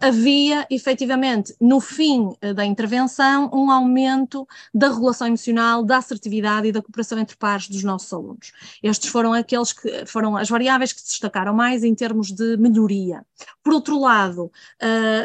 havia 0.00 0.66
efetivamente 0.70 1.54
no 1.60 1.80
fim 1.80 2.28
uh, 2.42 2.54
da 2.54 2.64
intervenção 2.64 3.50
um 3.52 3.70
aumento 3.70 4.46
da 4.74 4.88
regulação 4.88 5.26
emocional, 5.26 5.84
da 5.84 5.98
assertividade 5.98 6.68
e 6.68 6.72
da 6.72 6.82
cooperação 6.82 7.18
entre 7.18 7.36
pares 7.36 7.68
dos 7.68 7.82
nossos 7.82 8.12
alunos. 8.12 8.52
Estes 8.82 9.10
foram 9.10 9.32
aqueles 9.32 9.72
que 9.72 10.06
foram 10.06 10.36
as 10.36 10.48
variáveis 10.48 10.92
que 10.92 11.00
se 11.00 11.08
destacaram 11.08 11.54
mais 11.54 11.84
em 11.84 11.94
termos 11.94 12.32
de 12.32 12.56
melhoria. 12.56 13.24
Por 13.62 13.72
outro 13.72 13.98
lado, 13.98 14.50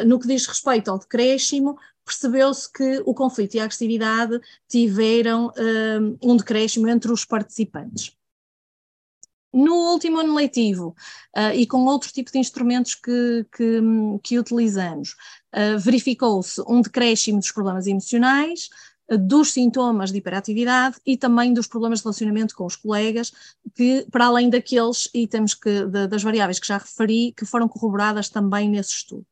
no 0.06 0.18
que 0.18 0.26
diz 0.26 0.46
respeito 0.46 0.90
ao 0.90 0.98
decréscimo, 0.98 1.78
percebeu-se 2.04 2.70
que 2.70 3.02
o 3.06 3.14
conflito 3.14 3.54
e 3.54 3.60
a 3.60 3.64
agressividade 3.64 4.40
tiveram 4.68 5.52
um, 6.22 6.32
um 6.32 6.36
decréscimo 6.36 6.88
entre 6.88 7.10
os 7.10 7.24
participantes. 7.24 8.12
No 9.52 9.92
último 9.92 10.18
ano 10.18 10.34
letivo, 10.34 10.96
uh, 11.36 11.54
e 11.54 11.64
com 11.64 11.84
outros 11.84 12.10
tipos 12.10 12.32
de 12.32 12.40
instrumentos 12.40 12.96
que, 12.96 13.46
que, 13.56 13.80
que 14.20 14.36
utilizamos, 14.36 15.14
uh, 15.54 15.78
verificou-se 15.78 16.60
um 16.66 16.80
decréscimo 16.80 17.38
dos 17.38 17.52
problemas 17.52 17.86
emocionais, 17.86 18.68
dos 19.08 19.52
sintomas 19.52 20.10
de 20.10 20.18
hiperatividade 20.18 20.96
e 21.04 21.16
também 21.16 21.52
dos 21.52 21.66
problemas 21.66 21.98
de 21.98 22.04
relacionamento 22.04 22.54
com 22.54 22.64
os 22.64 22.76
colegas, 22.76 23.32
que 23.74 24.06
para 24.10 24.26
além 24.26 24.48
daqueles 24.48 25.10
temos 25.30 25.54
que 25.54 25.84
de, 25.86 26.06
das 26.06 26.22
variáveis 26.22 26.58
que 26.58 26.66
já 26.66 26.78
referi, 26.78 27.32
que 27.36 27.44
foram 27.44 27.68
corroboradas 27.68 28.28
também 28.28 28.68
nesse 28.68 28.92
estudo. 28.92 29.26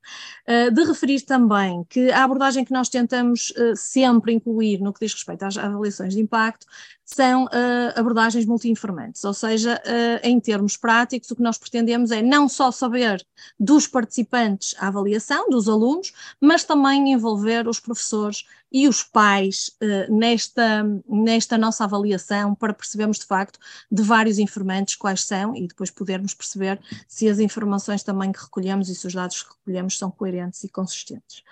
Uh, 0.46 0.70
de 0.70 0.84
referir 0.84 1.22
também 1.22 1.84
que 1.88 2.10
a 2.10 2.24
abordagem 2.24 2.64
que 2.64 2.72
nós 2.72 2.88
tentamos 2.88 3.50
uh, 3.50 3.76
sempre 3.76 4.32
incluir 4.32 4.80
no 4.80 4.92
que 4.92 5.04
diz 5.04 5.14
respeito 5.14 5.44
às 5.44 5.56
avaliações 5.56 6.14
de 6.14 6.20
impacto 6.20 6.66
são 7.14 7.44
uh, 7.44 7.48
abordagens 7.94 8.46
multi-informantes, 8.46 9.22
ou 9.24 9.34
seja, 9.34 9.80
uh, 9.84 10.26
em 10.26 10.40
termos 10.40 10.76
práticos, 10.76 11.30
o 11.30 11.36
que 11.36 11.42
nós 11.42 11.58
pretendemos 11.58 12.10
é 12.10 12.22
não 12.22 12.48
só 12.48 12.70
saber 12.70 13.24
dos 13.58 13.86
participantes 13.86 14.74
à 14.78 14.88
avaliação, 14.88 15.48
dos 15.48 15.68
alunos, 15.68 16.12
mas 16.40 16.64
também 16.64 17.12
envolver 17.12 17.68
os 17.68 17.78
professores 17.78 18.44
e 18.72 18.88
os 18.88 19.02
pais 19.02 19.70
uh, 19.82 20.12
nesta, 20.12 20.84
nesta 21.08 21.58
nossa 21.58 21.84
avaliação 21.84 22.54
para 22.54 22.72
percebermos 22.72 23.18
de 23.18 23.26
facto 23.26 23.58
de 23.90 24.02
vários 24.02 24.38
informantes 24.38 24.96
quais 24.96 25.24
são 25.24 25.54
e 25.54 25.66
depois 25.66 25.90
podermos 25.90 26.32
perceber 26.34 26.80
se 27.06 27.28
as 27.28 27.38
informações 27.38 28.02
também 28.02 28.32
que 28.32 28.40
recolhemos 28.40 28.88
e 28.88 28.94
se 28.94 29.06
os 29.06 29.14
dados 29.14 29.42
que 29.42 29.50
recolhemos 29.50 29.98
são 29.98 30.10
coerentes 30.10 30.64
e 30.64 30.68
consistentes. 30.68 31.42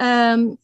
Um, 0.00 0.56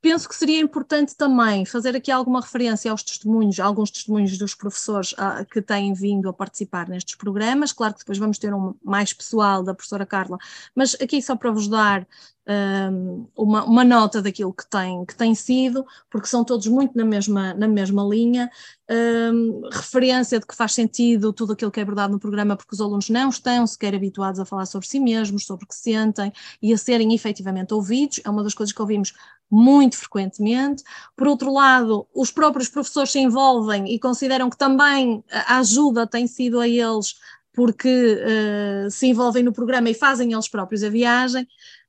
penso 0.00 0.28
que 0.28 0.34
seria 0.34 0.60
importante 0.60 1.16
também 1.16 1.64
fazer 1.64 1.96
aqui 1.96 2.10
alguma 2.10 2.40
referência 2.40 2.90
aos 2.90 3.02
testemunhos, 3.02 3.58
alguns 3.58 3.90
testemunhos 3.90 4.36
dos 4.36 4.54
professores 4.54 5.12
uh, 5.12 5.44
que 5.50 5.62
têm 5.62 5.92
vindo 5.92 6.28
a 6.28 6.32
participar 6.32 6.88
nestes 6.88 7.14
programas. 7.14 7.72
Claro 7.72 7.94
que 7.94 8.00
depois 8.00 8.18
vamos 8.18 8.38
ter 8.38 8.52
um 8.54 8.74
mais 8.82 9.12
pessoal 9.12 9.62
da 9.62 9.74
professora 9.74 10.06
Carla, 10.06 10.38
mas 10.74 10.94
aqui 11.00 11.20
só 11.22 11.36
para 11.36 11.50
vos 11.50 11.68
dar 11.68 12.06
um, 12.48 13.26
uma, 13.36 13.64
uma, 13.64 13.84
nota 13.84 14.22
daquilo 14.22 14.52
que 14.52 14.66
tem, 14.68 15.04
que 15.04 15.14
tem 15.14 15.34
sido, 15.34 15.84
porque 16.10 16.26
são 16.26 16.42
todos 16.42 16.66
muito 16.66 16.96
na 16.96 17.04
mesma, 17.04 17.52
na 17.52 17.68
mesma 17.68 18.02
linha, 18.02 18.50
um, 18.90 19.68
referência 19.70 20.40
de 20.40 20.46
que 20.46 20.56
faz 20.56 20.72
sentido 20.72 21.32
tudo 21.32 21.52
aquilo 21.52 21.70
que 21.70 21.78
é 21.78 21.82
abordado 21.82 22.12
no 22.12 22.18
programa, 22.18 22.56
porque 22.56 22.74
os 22.74 22.80
alunos 22.80 23.10
não 23.10 23.28
estão 23.28 23.66
sequer 23.66 23.94
habituados 23.94 24.40
a 24.40 24.46
falar 24.46 24.64
sobre 24.64 24.88
si 24.88 24.98
mesmos, 24.98 25.44
sobre 25.44 25.66
o 25.66 25.68
que 25.68 25.76
sentem 25.76 26.32
e 26.62 26.72
a 26.72 26.78
serem 26.78 27.14
efetivamente 27.14 27.74
ouvidos, 27.74 28.20
é 28.24 28.30
uma 28.30 28.42
das 28.42 28.54
coisas 28.54 28.72
que 28.72 28.80
ouvimos 28.80 29.12
muito 29.50 29.96
frequentemente. 29.96 30.82
Por 31.16 31.28
outro 31.28 31.52
lado, 31.52 32.06
os 32.14 32.30
próprios 32.30 32.68
professores 32.68 33.12
se 33.12 33.18
envolvem 33.18 33.92
e 33.92 33.98
consideram 33.98 34.48
que 34.48 34.56
também 34.56 35.22
a 35.30 35.58
ajuda 35.58 36.06
tem 36.06 36.26
sido 36.26 36.60
a 36.60 36.68
eles 36.68 37.16
porque 37.58 37.88
uh, 37.88 38.88
se 38.88 39.08
envolvem 39.08 39.42
no 39.42 39.52
programa 39.52 39.90
e 39.90 39.94
fazem 39.94 40.32
eles 40.32 40.46
próprios 40.46 40.84
a 40.84 40.88
viagem, 40.88 41.44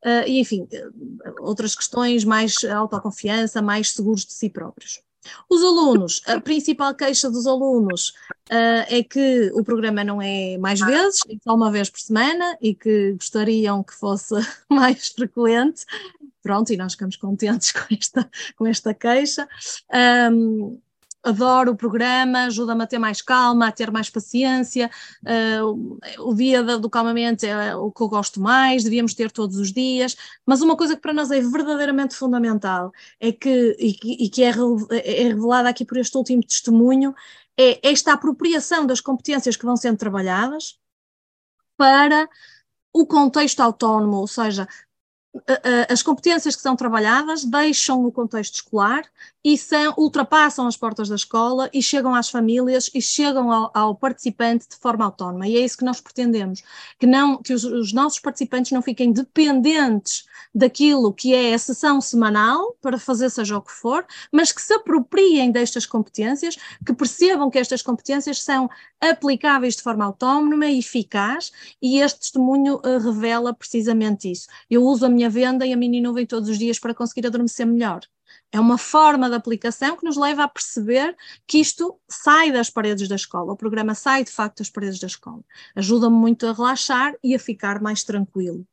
uh, 0.05 0.27
e 0.27 0.39
enfim, 0.39 0.67
outras 1.39 1.75
questões 1.75 2.23
mais 2.23 2.63
autoconfiança, 2.63 3.61
mais 3.61 3.91
seguros 3.91 4.25
de 4.25 4.33
si 4.33 4.49
próprios. 4.49 5.01
Os 5.49 5.61
alunos, 5.61 6.21
a 6.25 6.39
principal 6.39 6.95
queixa 6.95 7.29
dos 7.29 7.45
alunos 7.45 8.09
uh, 8.49 8.85
é 8.87 9.03
que 9.03 9.51
o 9.53 9.63
programa 9.63 10.03
não 10.03 10.21
é 10.21 10.57
mais 10.57 10.79
vezes, 10.79 11.21
é 11.29 11.35
só 11.43 11.55
uma 11.55 11.71
vez 11.71 11.89
por 11.89 11.99
semana 11.99 12.57
e 12.61 12.73
que 12.73 13.13
gostariam 13.13 13.83
que 13.83 13.93
fosse 13.93 14.33
mais 14.69 15.09
frequente. 15.09 15.85
Pronto, 16.41 16.71
e 16.71 16.77
nós 16.77 16.93
ficamos 16.93 17.17
contentes 17.17 17.71
com 17.73 17.93
esta, 17.93 18.29
com 18.55 18.67
esta 18.67 18.93
queixa. 18.93 19.47
Um, 20.31 20.79
adoro 21.23 21.71
o 21.71 21.75
programa, 21.75 22.45
ajuda-me 22.45 22.83
a 22.83 22.87
ter 22.87 22.97
mais 22.97 23.21
calma, 23.21 23.67
a 23.67 23.71
ter 23.71 23.91
mais 23.91 24.09
paciência. 24.09 24.89
Uh, 25.23 25.99
o 26.19 26.33
dia 26.33 26.63
do 26.77 26.89
calmamento 26.89 27.45
é 27.45 27.75
o 27.75 27.91
que 27.91 28.01
eu 28.01 28.07
gosto 28.07 28.39
mais, 28.39 28.83
devíamos 28.83 29.13
ter 29.13 29.31
todos 29.31 29.57
os 29.57 29.71
dias. 29.71 30.15
Mas 30.45 30.61
uma 30.61 30.75
coisa 30.77 30.95
que 30.95 31.01
para 31.01 31.13
nós 31.13 31.31
é 31.31 31.41
verdadeiramente 31.41 32.15
fundamental 32.15 32.91
é 33.19 33.31
que, 33.31 33.75
e, 33.79 34.25
e 34.25 34.29
que 34.29 34.43
é, 34.43 34.49
é 34.49 35.23
revelada 35.23 35.69
aqui 35.69 35.85
por 35.85 35.97
este 35.97 36.17
último 36.17 36.41
testemunho, 36.43 37.13
é 37.57 37.79
esta 37.83 38.13
apropriação 38.13 38.85
das 38.85 39.01
competências 39.01 39.57
que 39.57 39.65
vão 39.65 39.75
sendo 39.75 39.97
trabalhadas 39.97 40.79
para 41.77 42.29
o 42.93 43.05
contexto 43.05 43.59
autónomo, 43.59 44.17
ou 44.17 44.27
seja, 44.27 44.67
as 45.87 46.01
competências 46.01 46.55
que 46.55 46.61
são 46.61 46.75
trabalhadas 46.75 47.45
deixam 47.45 48.03
o 48.03 48.11
contexto 48.11 48.55
escolar 48.55 49.03
e 49.43 49.57
são, 49.57 49.93
ultrapassam 49.97 50.67
as 50.67 50.75
portas 50.75 51.07
da 51.07 51.15
escola 51.15 51.69
e 51.73 51.81
chegam 51.81 52.13
às 52.13 52.29
famílias 52.29 52.89
e 52.93 53.01
chegam 53.01 53.51
ao, 53.51 53.71
ao 53.73 53.95
participante 53.95 54.67
de 54.67 54.75
forma 54.75 55.05
autónoma. 55.05 55.47
E 55.47 55.55
é 55.55 55.61
isso 55.61 55.77
que 55.77 55.85
nós 55.85 56.01
pretendemos, 56.01 56.63
que, 56.99 57.05
não, 57.05 57.37
que 57.37 57.53
os, 57.53 57.63
os, 57.63 57.93
nossos 57.93 58.19
participantes 58.19 58.71
não 58.71 58.81
fiquem 58.81 59.11
dependentes 59.11 60.25
daquilo 60.53 61.13
que 61.13 61.33
é 61.33 61.53
a 61.53 61.59
sessão 61.59 62.01
semanal 62.01 62.75
para 62.81 62.97
fazer 62.97 63.29
seja 63.29 63.57
o 63.57 63.61
que 63.61 63.71
for, 63.71 64.05
mas 64.31 64.51
que 64.51 64.61
se 64.61 64.73
apropriem 64.73 65.51
destas 65.51 65.85
competências, 65.85 66.57
que 66.85 66.93
percebam 66.93 67.49
que 67.49 67.59
estas 67.59 67.81
competências 67.81 68.41
são 68.41 68.69
aplicáveis 68.99 69.75
de 69.75 69.83
forma 69.83 70.03
autónoma 70.03 70.65
e 70.65 70.79
eficaz, 70.79 71.51
e 71.81 71.99
este 71.99 72.19
testemunho 72.19 72.75
uh, 72.77 72.97
revela 72.97 73.53
precisamente 73.53 74.29
isso. 74.29 74.47
Eu 74.69 74.83
uso 74.83 75.05
a 75.05 75.09
minha 75.09 75.18
venda 75.27 75.65
e 75.65 75.73
a 75.73 75.75
mini 75.75 75.99
nuvem 75.99 76.25
todos 76.25 76.47
os 76.47 76.59
dias 76.59 76.77
para 76.79 76.93
conseguir 76.93 77.25
adormecer 77.25 77.65
melhor. 77.65 78.01
É 78.51 78.59
uma 78.59 78.77
forma 78.77 79.27
de 79.27 79.35
aplicação 79.35 79.97
que 79.97 80.05
nos 80.05 80.15
leva 80.15 80.43
a 80.43 80.47
perceber 80.47 81.15
que 81.47 81.57
isto 81.57 81.99
sai 82.07 82.51
das 82.51 82.69
paredes 82.69 83.07
da 83.07 83.15
escola, 83.15 83.53
o 83.53 83.57
programa 83.57 83.95
sai 83.95 84.23
de 84.23 84.31
facto 84.31 84.59
das 84.59 84.69
paredes 84.69 84.99
da 84.99 85.07
escola. 85.07 85.43
Ajuda-me 85.75 86.15
muito 86.15 86.47
a 86.47 86.53
relaxar 86.53 87.15
e 87.23 87.35
a 87.35 87.39
ficar 87.39 87.81
mais 87.81 88.03
tranquilo. 88.03 88.65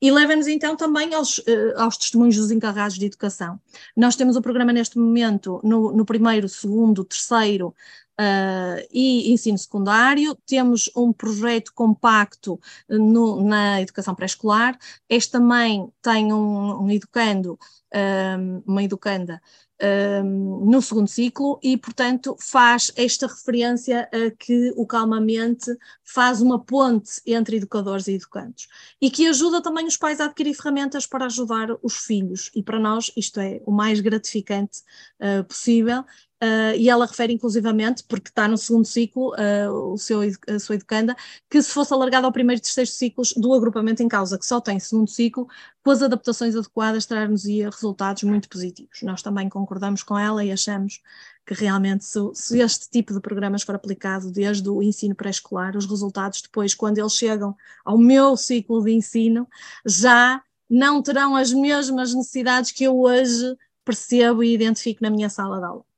E 0.00 0.10
leva-nos 0.10 0.46
então 0.46 0.76
também 0.76 1.14
aos, 1.14 1.38
uh, 1.38 1.74
aos 1.76 1.96
testemunhos 1.96 2.36
dos 2.36 2.50
encarregados 2.50 2.98
de 2.98 3.06
educação. 3.06 3.60
Nós 3.96 4.16
temos 4.16 4.36
o 4.36 4.42
programa 4.42 4.72
neste 4.72 4.98
momento 4.98 5.60
no, 5.62 5.92
no 5.92 6.04
primeiro, 6.04 6.48
segundo, 6.48 7.04
terceiro 7.04 7.74
Uh, 8.20 8.82
e 8.92 9.32
ensino 9.32 9.56
secundário, 9.56 10.36
temos 10.44 10.90
um 10.96 11.12
projeto 11.12 11.72
compacto 11.72 12.58
no, 12.88 13.44
na 13.44 13.80
educação 13.80 14.12
pré-escolar. 14.12 14.76
Este 15.08 15.30
também 15.30 15.88
tem 16.02 16.32
um, 16.32 16.82
um 16.82 16.90
educando, 16.90 17.56
um, 17.94 18.62
uma 18.66 18.82
educanda 18.82 19.40
um, 19.80 20.64
no 20.70 20.82
segundo 20.82 21.08
ciclo 21.08 21.58
e, 21.62 21.76
portanto, 21.76 22.36
faz 22.40 22.92
esta 22.96 23.26
referência 23.26 24.08
a 24.12 24.30
que 24.30 24.72
o 24.76 24.86
Calmamente 24.86 25.70
faz 26.02 26.40
uma 26.40 26.58
ponte 26.58 27.20
entre 27.26 27.56
educadores 27.56 28.08
e 28.08 28.14
educandos 28.14 28.68
e 29.00 29.10
que 29.10 29.26
ajuda 29.26 29.62
também 29.62 29.86
os 29.86 29.96
pais 29.96 30.20
a 30.20 30.24
adquirir 30.24 30.54
ferramentas 30.54 31.06
para 31.06 31.26
ajudar 31.26 31.68
os 31.82 31.96
filhos. 31.96 32.50
E 32.54 32.62
para 32.62 32.78
nós 32.78 33.12
isto 33.16 33.40
é 33.40 33.60
o 33.64 33.72
mais 33.72 34.00
gratificante 34.00 34.80
uh, 35.20 35.44
possível 35.44 36.04
Uh, 36.42 36.76
e 36.76 36.88
ela 36.88 37.04
refere 37.04 37.32
inclusivamente, 37.32 38.04
porque 38.04 38.28
está 38.28 38.46
no 38.46 38.56
segundo 38.56 38.84
ciclo, 38.84 39.34
uh, 39.34 39.92
o 39.92 39.98
seu, 39.98 40.20
a 40.48 40.58
sua 40.60 40.76
educanda, 40.76 41.16
que 41.50 41.60
se 41.60 41.70
fosse 41.70 41.92
alargado 41.92 42.26
ao 42.26 42.32
primeiro 42.32 42.60
e 42.60 42.62
terceiro 42.62 42.88
ciclos 42.88 43.32
do 43.36 43.52
agrupamento 43.52 44.04
em 44.04 44.08
causa, 44.08 44.38
que 44.38 44.46
só 44.46 44.60
tem 44.60 44.78
segundo 44.78 45.10
ciclo, 45.10 45.48
com 45.82 45.90
as 45.90 46.00
adaptações 46.00 46.54
adequadas, 46.54 47.06
trazer-nos-ia 47.06 47.70
resultados 47.70 48.22
muito 48.22 48.48
positivos. 48.48 49.02
Nós 49.02 49.20
também 49.20 49.48
concordamos 49.48 50.04
com 50.04 50.16
ela 50.16 50.44
e 50.44 50.52
achamos 50.52 51.00
que 51.44 51.54
realmente 51.54 52.04
se, 52.04 52.20
se 52.34 52.60
este 52.60 52.88
tipo 52.88 53.12
de 53.12 53.20
programas 53.20 53.62
for 53.64 53.74
aplicado 53.74 54.30
desde 54.30 54.68
o 54.68 54.80
ensino 54.80 55.16
pré-escolar, 55.16 55.76
os 55.76 55.86
resultados 55.86 56.40
depois, 56.42 56.72
quando 56.72 56.98
eles 56.98 57.14
chegam 57.14 57.56
ao 57.84 57.98
meu 57.98 58.36
ciclo 58.36 58.84
de 58.84 58.92
ensino, 58.92 59.48
já 59.84 60.40
não 60.70 61.02
terão 61.02 61.34
as 61.34 61.52
mesmas 61.52 62.14
necessidades 62.14 62.70
que 62.70 62.84
eu 62.84 62.96
hoje 62.96 63.56
percebo 63.84 64.44
e 64.44 64.52
identifico 64.52 65.02
na 65.02 65.10
minha 65.10 65.30
sala 65.30 65.58
de 65.58 65.64
aula. 65.64 65.88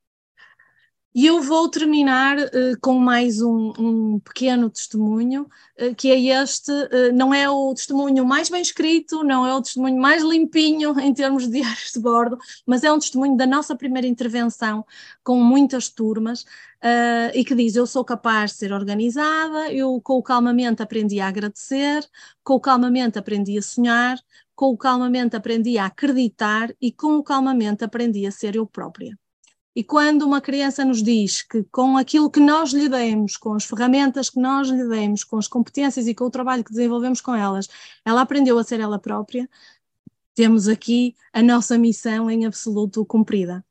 E 1.12 1.26
eu 1.26 1.42
vou 1.42 1.68
terminar 1.68 2.38
uh, 2.38 2.78
com 2.80 2.94
mais 2.94 3.42
um, 3.42 3.72
um 3.76 4.20
pequeno 4.20 4.70
testemunho, 4.70 5.48
uh, 5.80 5.92
que 5.96 6.08
é 6.08 6.40
este, 6.40 6.70
uh, 6.70 7.12
não 7.12 7.34
é 7.34 7.50
o 7.50 7.74
testemunho 7.74 8.24
mais 8.24 8.48
bem 8.48 8.62
escrito, 8.62 9.24
não 9.24 9.44
é 9.44 9.52
o 9.52 9.60
testemunho 9.60 10.00
mais 10.00 10.22
limpinho 10.22 10.98
em 11.00 11.12
termos 11.12 11.46
de 11.48 11.54
diários 11.60 11.90
de 11.92 11.98
bordo, 11.98 12.38
mas 12.64 12.84
é 12.84 12.92
um 12.92 12.98
testemunho 13.00 13.36
da 13.36 13.44
nossa 13.44 13.74
primeira 13.74 14.06
intervenção 14.06 14.86
com 15.24 15.42
muitas 15.42 15.88
turmas, 15.88 16.44
e 17.34 17.44
que 17.44 17.54
diz, 17.54 17.76
eu 17.76 17.86
sou 17.86 18.04
capaz 18.04 18.52
de 18.52 18.58
ser 18.58 18.72
organizada, 18.72 19.70
eu 19.72 20.00
com 20.00 20.14
o 20.14 20.22
calmamente 20.22 20.82
aprendi 20.82 21.20
a 21.20 21.28
agradecer, 21.28 22.08
com 22.42 22.54
o 22.54 22.60
calmamente 22.60 23.18
aprendi 23.18 23.58
a 23.58 23.62
sonhar, 23.62 24.18
com 24.54 24.66
o 24.72 24.78
calmamente 24.78 25.36
aprendi 25.36 25.76
a 25.78 25.86
acreditar 25.86 26.74
e 26.80 26.92
com 26.92 27.16
o 27.16 27.22
calmamente 27.22 27.84
aprendi 27.84 28.26
a 28.26 28.30
ser 28.30 28.56
eu 28.56 28.66
própria. 28.66 29.18
E 29.80 29.82
quando 29.82 30.26
uma 30.26 30.42
criança 30.42 30.84
nos 30.84 31.02
diz 31.02 31.40
que 31.40 31.62
com 31.72 31.96
aquilo 31.96 32.30
que 32.30 32.38
nós 32.38 32.70
lhe 32.70 32.86
demos, 32.86 33.38
com 33.38 33.54
as 33.54 33.64
ferramentas 33.64 34.28
que 34.28 34.38
nós 34.38 34.68
lhe 34.68 34.86
demos, 34.86 35.24
com 35.24 35.38
as 35.38 35.48
competências 35.48 36.06
e 36.06 36.14
com 36.14 36.24
o 36.24 36.30
trabalho 36.30 36.62
que 36.62 36.70
desenvolvemos 36.70 37.22
com 37.22 37.34
elas, 37.34 37.66
ela 38.04 38.20
aprendeu 38.20 38.58
a 38.58 38.62
ser 38.62 38.78
ela 38.78 38.98
própria, 38.98 39.48
temos 40.34 40.68
aqui 40.68 41.14
a 41.32 41.42
nossa 41.42 41.78
missão 41.78 42.30
em 42.30 42.44
absoluto 42.44 43.06
cumprida. 43.06 43.64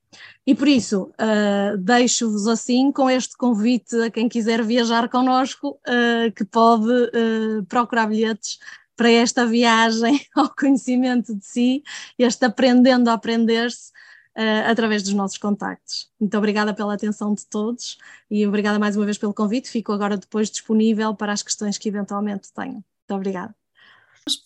E 0.47 0.55
por 0.55 0.67
isso, 0.67 1.11
uh, 1.13 1.77
deixo-vos 1.77 2.47
assim 2.47 2.91
com 2.91 3.07
este 3.07 3.37
convite 3.37 3.95
a 3.97 4.09
quem 4.09 4.27
quiser 4.27 4.63
viajar 4.63 5.09
connosco, 5.09 5.79
uh, 5.87 6.31
que 6.35 6.43
pode 6.43 6.89
uh, 6.91 7.63
procurar 7.67 8.07
bilhetes 8.07 8.57
para 8.97 9.11
esta 9.11 9.45
viagem 9.45 10.25
ao 10.35 10.49
conhecimento 10.55 11.35
de 11.35 11.45
si, 11.45 11.83
este 12.17 12.45
aprendendo 12.45 13.11
a 13.11 13.13
aprender-se, 13.13 13.91
uh, 14.39 14.69
através 14.71 15.03
dos 15.03 15.13
nossos 15.13 15.37
contactos. 15.37 16.09
Muito 16.19 16.37
obrigada 16.37 16.73
pela 16.73 16.93
atenção 16.93 17.33
de 17.33 17.45
todos 17.45 17.97
e 18.31 18.47
obrigada 18.47 18.79
mais 18.79 18.95
uma 18.95 19.05
vez 19.05 19.17
pelo 19.17 19.33
convite. 19.33 19.69
Fico 19.69 19.91
agora 19.91 20.15
depois 20.15 20.49
disponível 20.49 21.13
para 21.13 21.33
as 21.33 21.43
questões 21.43 21.77
que 21.77 21.89
eventualmente 21.89 22.51
tenham. 22.53 22.75
Muito 22.75 23.13
obrigada. 23.13 23.53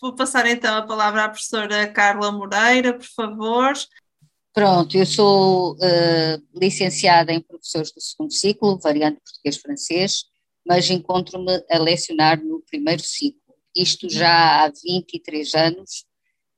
Vou 0.01 0.15
passar 0.15 0.45
então 0.47 0.75
a 0.77 0.81
palavra 0.81 1.25
à 1.25 1.29
professora 1.29 1.87
Carla 1.87 2.31
Moreira, 2.31 2.93
por 2.93 3.05
favor. 3.05 3.73
Pronto, 4.53 4.95
eu 4.95 5.05
sou 5.05 5.73
uh, 5.73 6.59
licenciada 6.59 7.31
em 7.31 7.41
professores 7.41 7.91
do 7.91 7.99
segundo 7.99 8.31
ciclo, 8.31 8.79
variante 8.79 9.19
português-francês, 9.19 10.25
mas 10.65 10.89
encontro-me 10.89 11.63
a 11.69 11.79
lecionar 11.79 12.41
no 12.41 12.61
primeiro 12.61 13.01
ciclo. 13.01 13.41
Isto 13.75 14.07
já 14.09 14.63
há 14.63 14.71
23 14.83 15.53
anos 15.55 16.05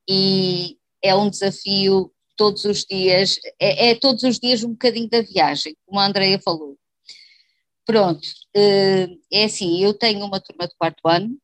e 0.08 0.76
é 1.02 1.14
um 1.14 1.30
desafio 1.30 2.12
todos 2.36 2.64
os 2.64 2.84
dias, 2.84 3.38
é, 3.60 3.90
é, 3.90 3.94
todos 3.94 4.22
os 4.22 4.38
dias 4.38 4.62
um 4.62 4.72
bocadinho 4.72 5.08
da 5.08 5.22
viagem, 5.22 5.76
como 5.86 5.98
a 6.00 6.06
Andrea 6.06 6.38
falou. 6.38 6.76
Pronto, 7.84 8.26
eh, 8.54 9.08
é 9.32 9.44
assim, 9.44 9.82
eu 9.82 9.94
tenho 9.94 10.24
uma 10.24 10.40
turma 10.40 10.66
de 10.66 10.74
quarto 10.76 11.06
ano, 11.06 11.38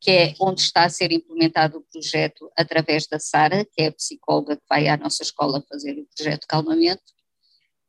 que 0.00 0.10
é 0.10 0.34
onde 0.40 0.62
está 0.62 0.84
a 0.84 0.88
ser 0.88 1.12
implementado 1.12 1.78
o 1.78 1.84
projeto 1.92 2.50
através 2.56 3.06
da 3.06 3.18
Sara, 3.18 3.64
que 3.64 3.82
é 3.82 3.86
a 3.88 3.92
psicóloga 3.92 4.56
que 4.56 4.62
vai 4.68 4.88
à 4.88 4.96
nossa 4.96 5.22
escola 5.22 5.64
fazer 5.68 5.98
o 5.98 6.06
projeto 6.16 6.46
Calmamento, 6.48 7.02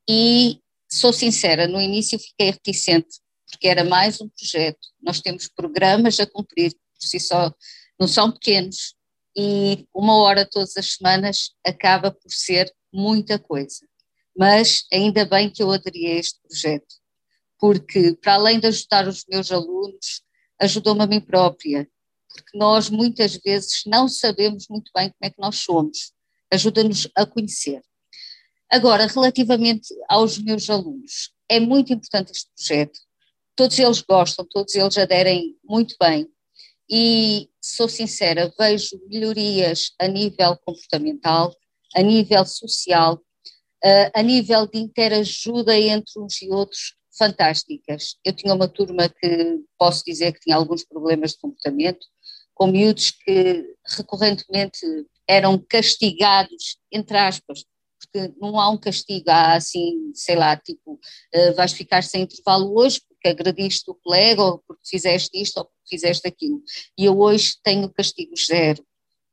e 0.09 0.59
sou 0.89 1.13
sincera, 1.13 1.67
no 1.67 1.79
início 1.79 2.19
fiquei 2.19 2.51
reticente, 2.51 3.19
porque 3.49 3.67
era 3.67 3.83
mais 3.83 4.19
um 4.19 4.27
projeto, 4.27 4.79
nós 5.01 5.21
temos 5.21 5.47
programas 5.47 6.19
a 6.19 6.25
cumprir, 6.25 6.73
por 6.73 7.07
si 7.07 7.19
só, 7.19 7.53
não 7.99 8.07
são 8.07 8.31
pequenos, 8.31 8.95
e 9.35 9.87
uma 9.93 10.15
hora 10.17 10.45
todas 10.45 10.75
as 10.77 10.93
semanas 10.93 11.51
acaba 11.65 12.11
por 12.11 12.31
ser 12.31 12.73
muita 12.93 13.39
coisa. 13.39 13.87
Mas 14.37 14.85
ainda 14.91 15.25
bem 15.25 15.49
que 15.49 15.61
eu 15.61 15.71
aderi 15.71 16.07
a 16.07 16.15
este 16.15 16.39
projeto, 16.41 16.95
porque 17.59 18.15
para 18.15 18.33
além 18.33 18.59
de 18.59 18.67
ajudar 18.67 19.07
os 19.07 19.25
meus 19.29 19.51
alunos, 19.51 20.21
ajudou-me 20.59 21.03
a 21.03 21.07
mim 21.07 21.21
própria, 21.21 21.89
porque 22.33 22.57
nós 22.57 22.89
muitas 22.89 23.35
vezes 23.35 23.83
não 23.85 24.07
sabemos 24.07 24.67
muito 24.69 24.91
bem 24.95 25.09
como 25.09 25.19
é 25.23 25.29
que 25.29 25.41
nós 25.41 25.57
somos, 25.57 26.13
ajuda-nos 26.51 27.09
a 27.15 27.25
conhecer. 27.25 27.81
Agora, 28.71 29.05
relativamente 29.05 29.93
aos 30.07 30.37
meus 30.37 30.69
alunos, 30.69 31.33
é 31.49 31.59
muito 31.59 31.91
importante 31.91 32.31
este 32.31 32.49
projeto, 32.55 32.99
todos 33.55 33.77
eles 33.77 34.01
gostam, 34.01 34.45
todos 34.49 34.73
eles 34.75 34.97
aderem 34.97 35.57
muito 35.63 35.95
bem, 35.99 36.30
e 36.91 37.49
sou 37.61 37.87
sincera, 37.87 38.53
vejo 38.59 38.99
melhorias 39.07 39.93
a 39.97 40.07
nível 40.07 40.57
comportamental, 40.65 41.55
a 41.95 42.01
nível 42.01 42.45
social, 42.45 43.15
uh, 43.15 44.11
a 44.13 44.21
nível 44.21 44.67
de 44.67 44.79
interajuda 44.79 45.77
entre 45.77 46.19
uns 46.19 46.41
e 46.41 46.49
outros, 46.49 46.95
fantásticas. 47.17 48.15
Eu 48.25 48.33
tinha 48.33 48.53
uma 48.53 48.67
turma 48.67 49.09
que 49.09 49.59
posso 49.77 50.03
dizer 50.05 50.33
que 50.33 50.39
tinha 50.39 50.55
alguns 50.55 50.83
problemas 50.83 51.31
de 51.31 51.39
comportamento, 51.39 52.05
com 52.53 52.67
miúdos 52.67 53.11
que 53.11 53.65
recorrentemente 53.97 54.79
eram 55.27 55.57
castigados, 55.69 56.77
entre 56.91 57.17
aspas, 57.17 57.63
porque 58.01 58.33
não 58.39 58.59
há 58.59 58.69
um 58.69 58.77
castigo, 58.77 59.29
há 59.29 59.53
assim, 59.53 60.11
sei 60.13 60.35
lá, 60.35 60.57
tipo, 60.57 60.93
uh, 60.93 61.53
vais 61.55 61.71
ficar 61.71 62.03
sem 62.03 62.23
intervalo 62.23 62.77
hoje 62.77 63.01
porque 63.07 63.27
agrediste 63.27 63.89
o 63.89 63.95
colega, 63.95 64.41
ou 64.41 64.59
porque 64.67 64.81
fizeste 64.85 65.29
isto, 65.39 65.57
ou 65.57 65.65
porque 65.65 65.89
fizeste 65.89 66.27
aquilo. 66.27 66.61
E 66.97 67.05
eu 67.05 67.19
hoje 67.19 67.55
tenho 67.63 67.89
castigo 67.89 68.33
zero, 68.35 68.83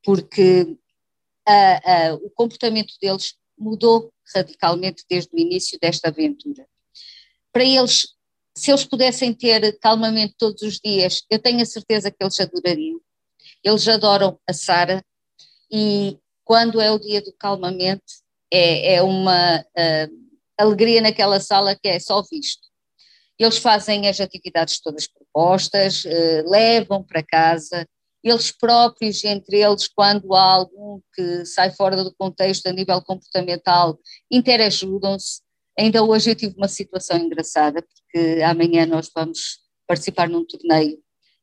porque 0.03 0.61
uh, 1.47 2.13
uh, 2.13 2.25
o 2.25 2.29
comportamento 2.29 2.93
deles 3.01 3.35
mudou 3.57 4.13
radicalmente 4.33 5.03
desde 5.09 5.35
o 5.35 5.39
início 5.39 5.77
desta 5.81 6.09
aventura. 6.09 6.67
Para 7.51 7.63
eles, 7.63 8.09
se 8.55 8.71
eles 8.71 8.85
pudessem 8.85 9.33
ter 9.33 9.77
calmamente 9.79 10.35
todos 10.37 10.61
os 10.61 10.79
dias, 10.79 11.23
eu 11.29 11.39
tenho 11.39 11.61
a 11.61 11.65
certeza 11.65 12.11
que 12.11 12.23
eles 12.23 12.39
adorariam. 12.39 13.01
Eles 13.63 13.87
adoram 13.87 14.39
a 14.47 14.53
Sara 14.53 15.03
e 15.71 16.17
quando 16.45 16.79
é 16.79 16.91
o 16.91 16.99
dia 16.99 17.21
do 17.21 17.33
calmamente, 17.33 18.21
é, 18.51 18.95
é 18.95 19.01
uma 19.01 19.59
uh, 19.59 20.19
alegria 20.57 21.01
naquela 21.01 21.39
sala 21.39 21.75
que 21.75 21.87
é 21.87 21.99
só 21.99 22.21
visto. 22.29 22.67
Eles 23.37 23.57
fazem 23.57 24.07
as 24.07 24.19
atividades 24.19 24.81
todas 24.81 25.07
propostas, 25.07 26.03
uh, 26.05 26.49
levam 26.49 27.03
para 27.03 27.23
casa, 27.23 27.87
eles 28.23 28.51
próprios, 28.51 29.23
entre 29.23 29.61
eles, 29.61 29.87
quando 29.87 30.33
há 30.33 30.55
algum 30.55 30.99
que 31.13 31.45
sai 31.45 31.71
fora 31.71 32.03
do 32.03 32.13
contexto 32.15 32.67
a 32.67 32.73
nível 32.73 33.01
comportamental, 33.01 33.97
interajudam-se. 34.29 35.41
Ainda 35.77 36.03
hoje 36.03 36.31
eu 36.31 36.35
tive 36.35 36.55
uma 36.57 36.67
situação 36.67 37.17
engraçada, 37.17 37.81
porque 37.81 38.41
amanhã 38.41 38.85
nós 38.85 39.09
vamos 39.15 39.59
participar 39.87 40.27
num 40.27 40.45
torneio 40.45 40.99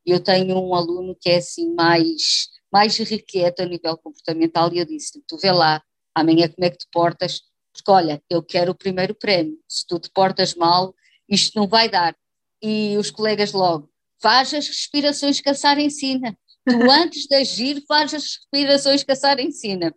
e 0.06 0.12
eu 0.12 0.20
tenho 0.20 0.56
um 0.56 0.74
aluno 0.74 1.16
que 1.20 1.28
é 1.28 1.38
assim 1.38 1.74
mais, 1.74 2.48
mais 2.72 2.98
irrequieto 2.98 3.62
a 3.62 3.66
nível 3.66 3.98
comportamental 3.98 4.72
e 4.72 4.78
eu 4.78 4.84
disse 4.84 5.20
tu 5.26 5.36
vê 5.36 5.50
lá, 5.50 5.82
amanhã 6.16 6.48
como 6.48 6.64
é 6.64 6.70
que 6.70 6.78
te 6.78 6.86
portas, 6.90 7.42
porque 7.72 7.90
olha, 7.90 8.22
eu 8.30 8.42
quero 8.42 8.72
o 8.72 8.74
primeiro 8.74 9.14
prémio, 9.14 9.58
se 9.68 9.86
tu 9.86 10.00
te 10.00 10.10
portas 10.10 10.54
mal, 10.54 10.94
isto 11.28 11.58
não 11.58 11.68
vai 11.68 11.90
dar. 11.90 12.16
E 12.62 12.96
os 12.96 13.10
colegas 13.10 13.52
logo, 13.52 13.90
faz 14.20 14.54
as 14.54 14.66
respirações 14.66 15.40
que 15.40 15.50
a 15.50 15.54
Sara 15.54 15.82
ensina, 15.82 16.36
tu 16.64 16.76
antes 16.90 17.26
de 17.26 17.36
agir 17.36 17.84
faz 17.86 18.14
as 18.14 18.22
respirações 18.22 19.04
que 19.04 19.12
a 19.12 19.16
Sara 19.16 19.42
ensina. 19.42 19.94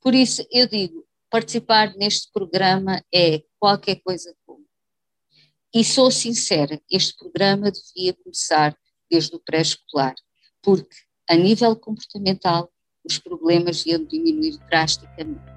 Por 0.00 0.14
isso 0.14 0.46
eu 0.50 0.68
digo, 0.68 1.06
participar 1.30 1.94
neste 1.96 2.30
programa 2.30 3.02
é 3.12 3.42
qualquer 3.58 3.96
coisa 4.04 4.34
bom. 4.46 4.58
E 5.74 5.82
sou 5.82 6.10
sincera, 6.10 6.78
este 6.90 7.16
programa 7.16 7.72
devia 7.72 8.12
começar 8.12 8.76
desde 9.10 9.34
o 9.34 9.40
pré-escolar, 9.40 10.14
porque 10.60 10.96
a 11.30 11.34
nível 11.34 11.74
comportamental 11.74 12.70
os 13.04 13.18
problemas 13.18 13.86
iam 13.86 14.04
diminuir 14.04 14.58
drasticamente. 14.68 15.51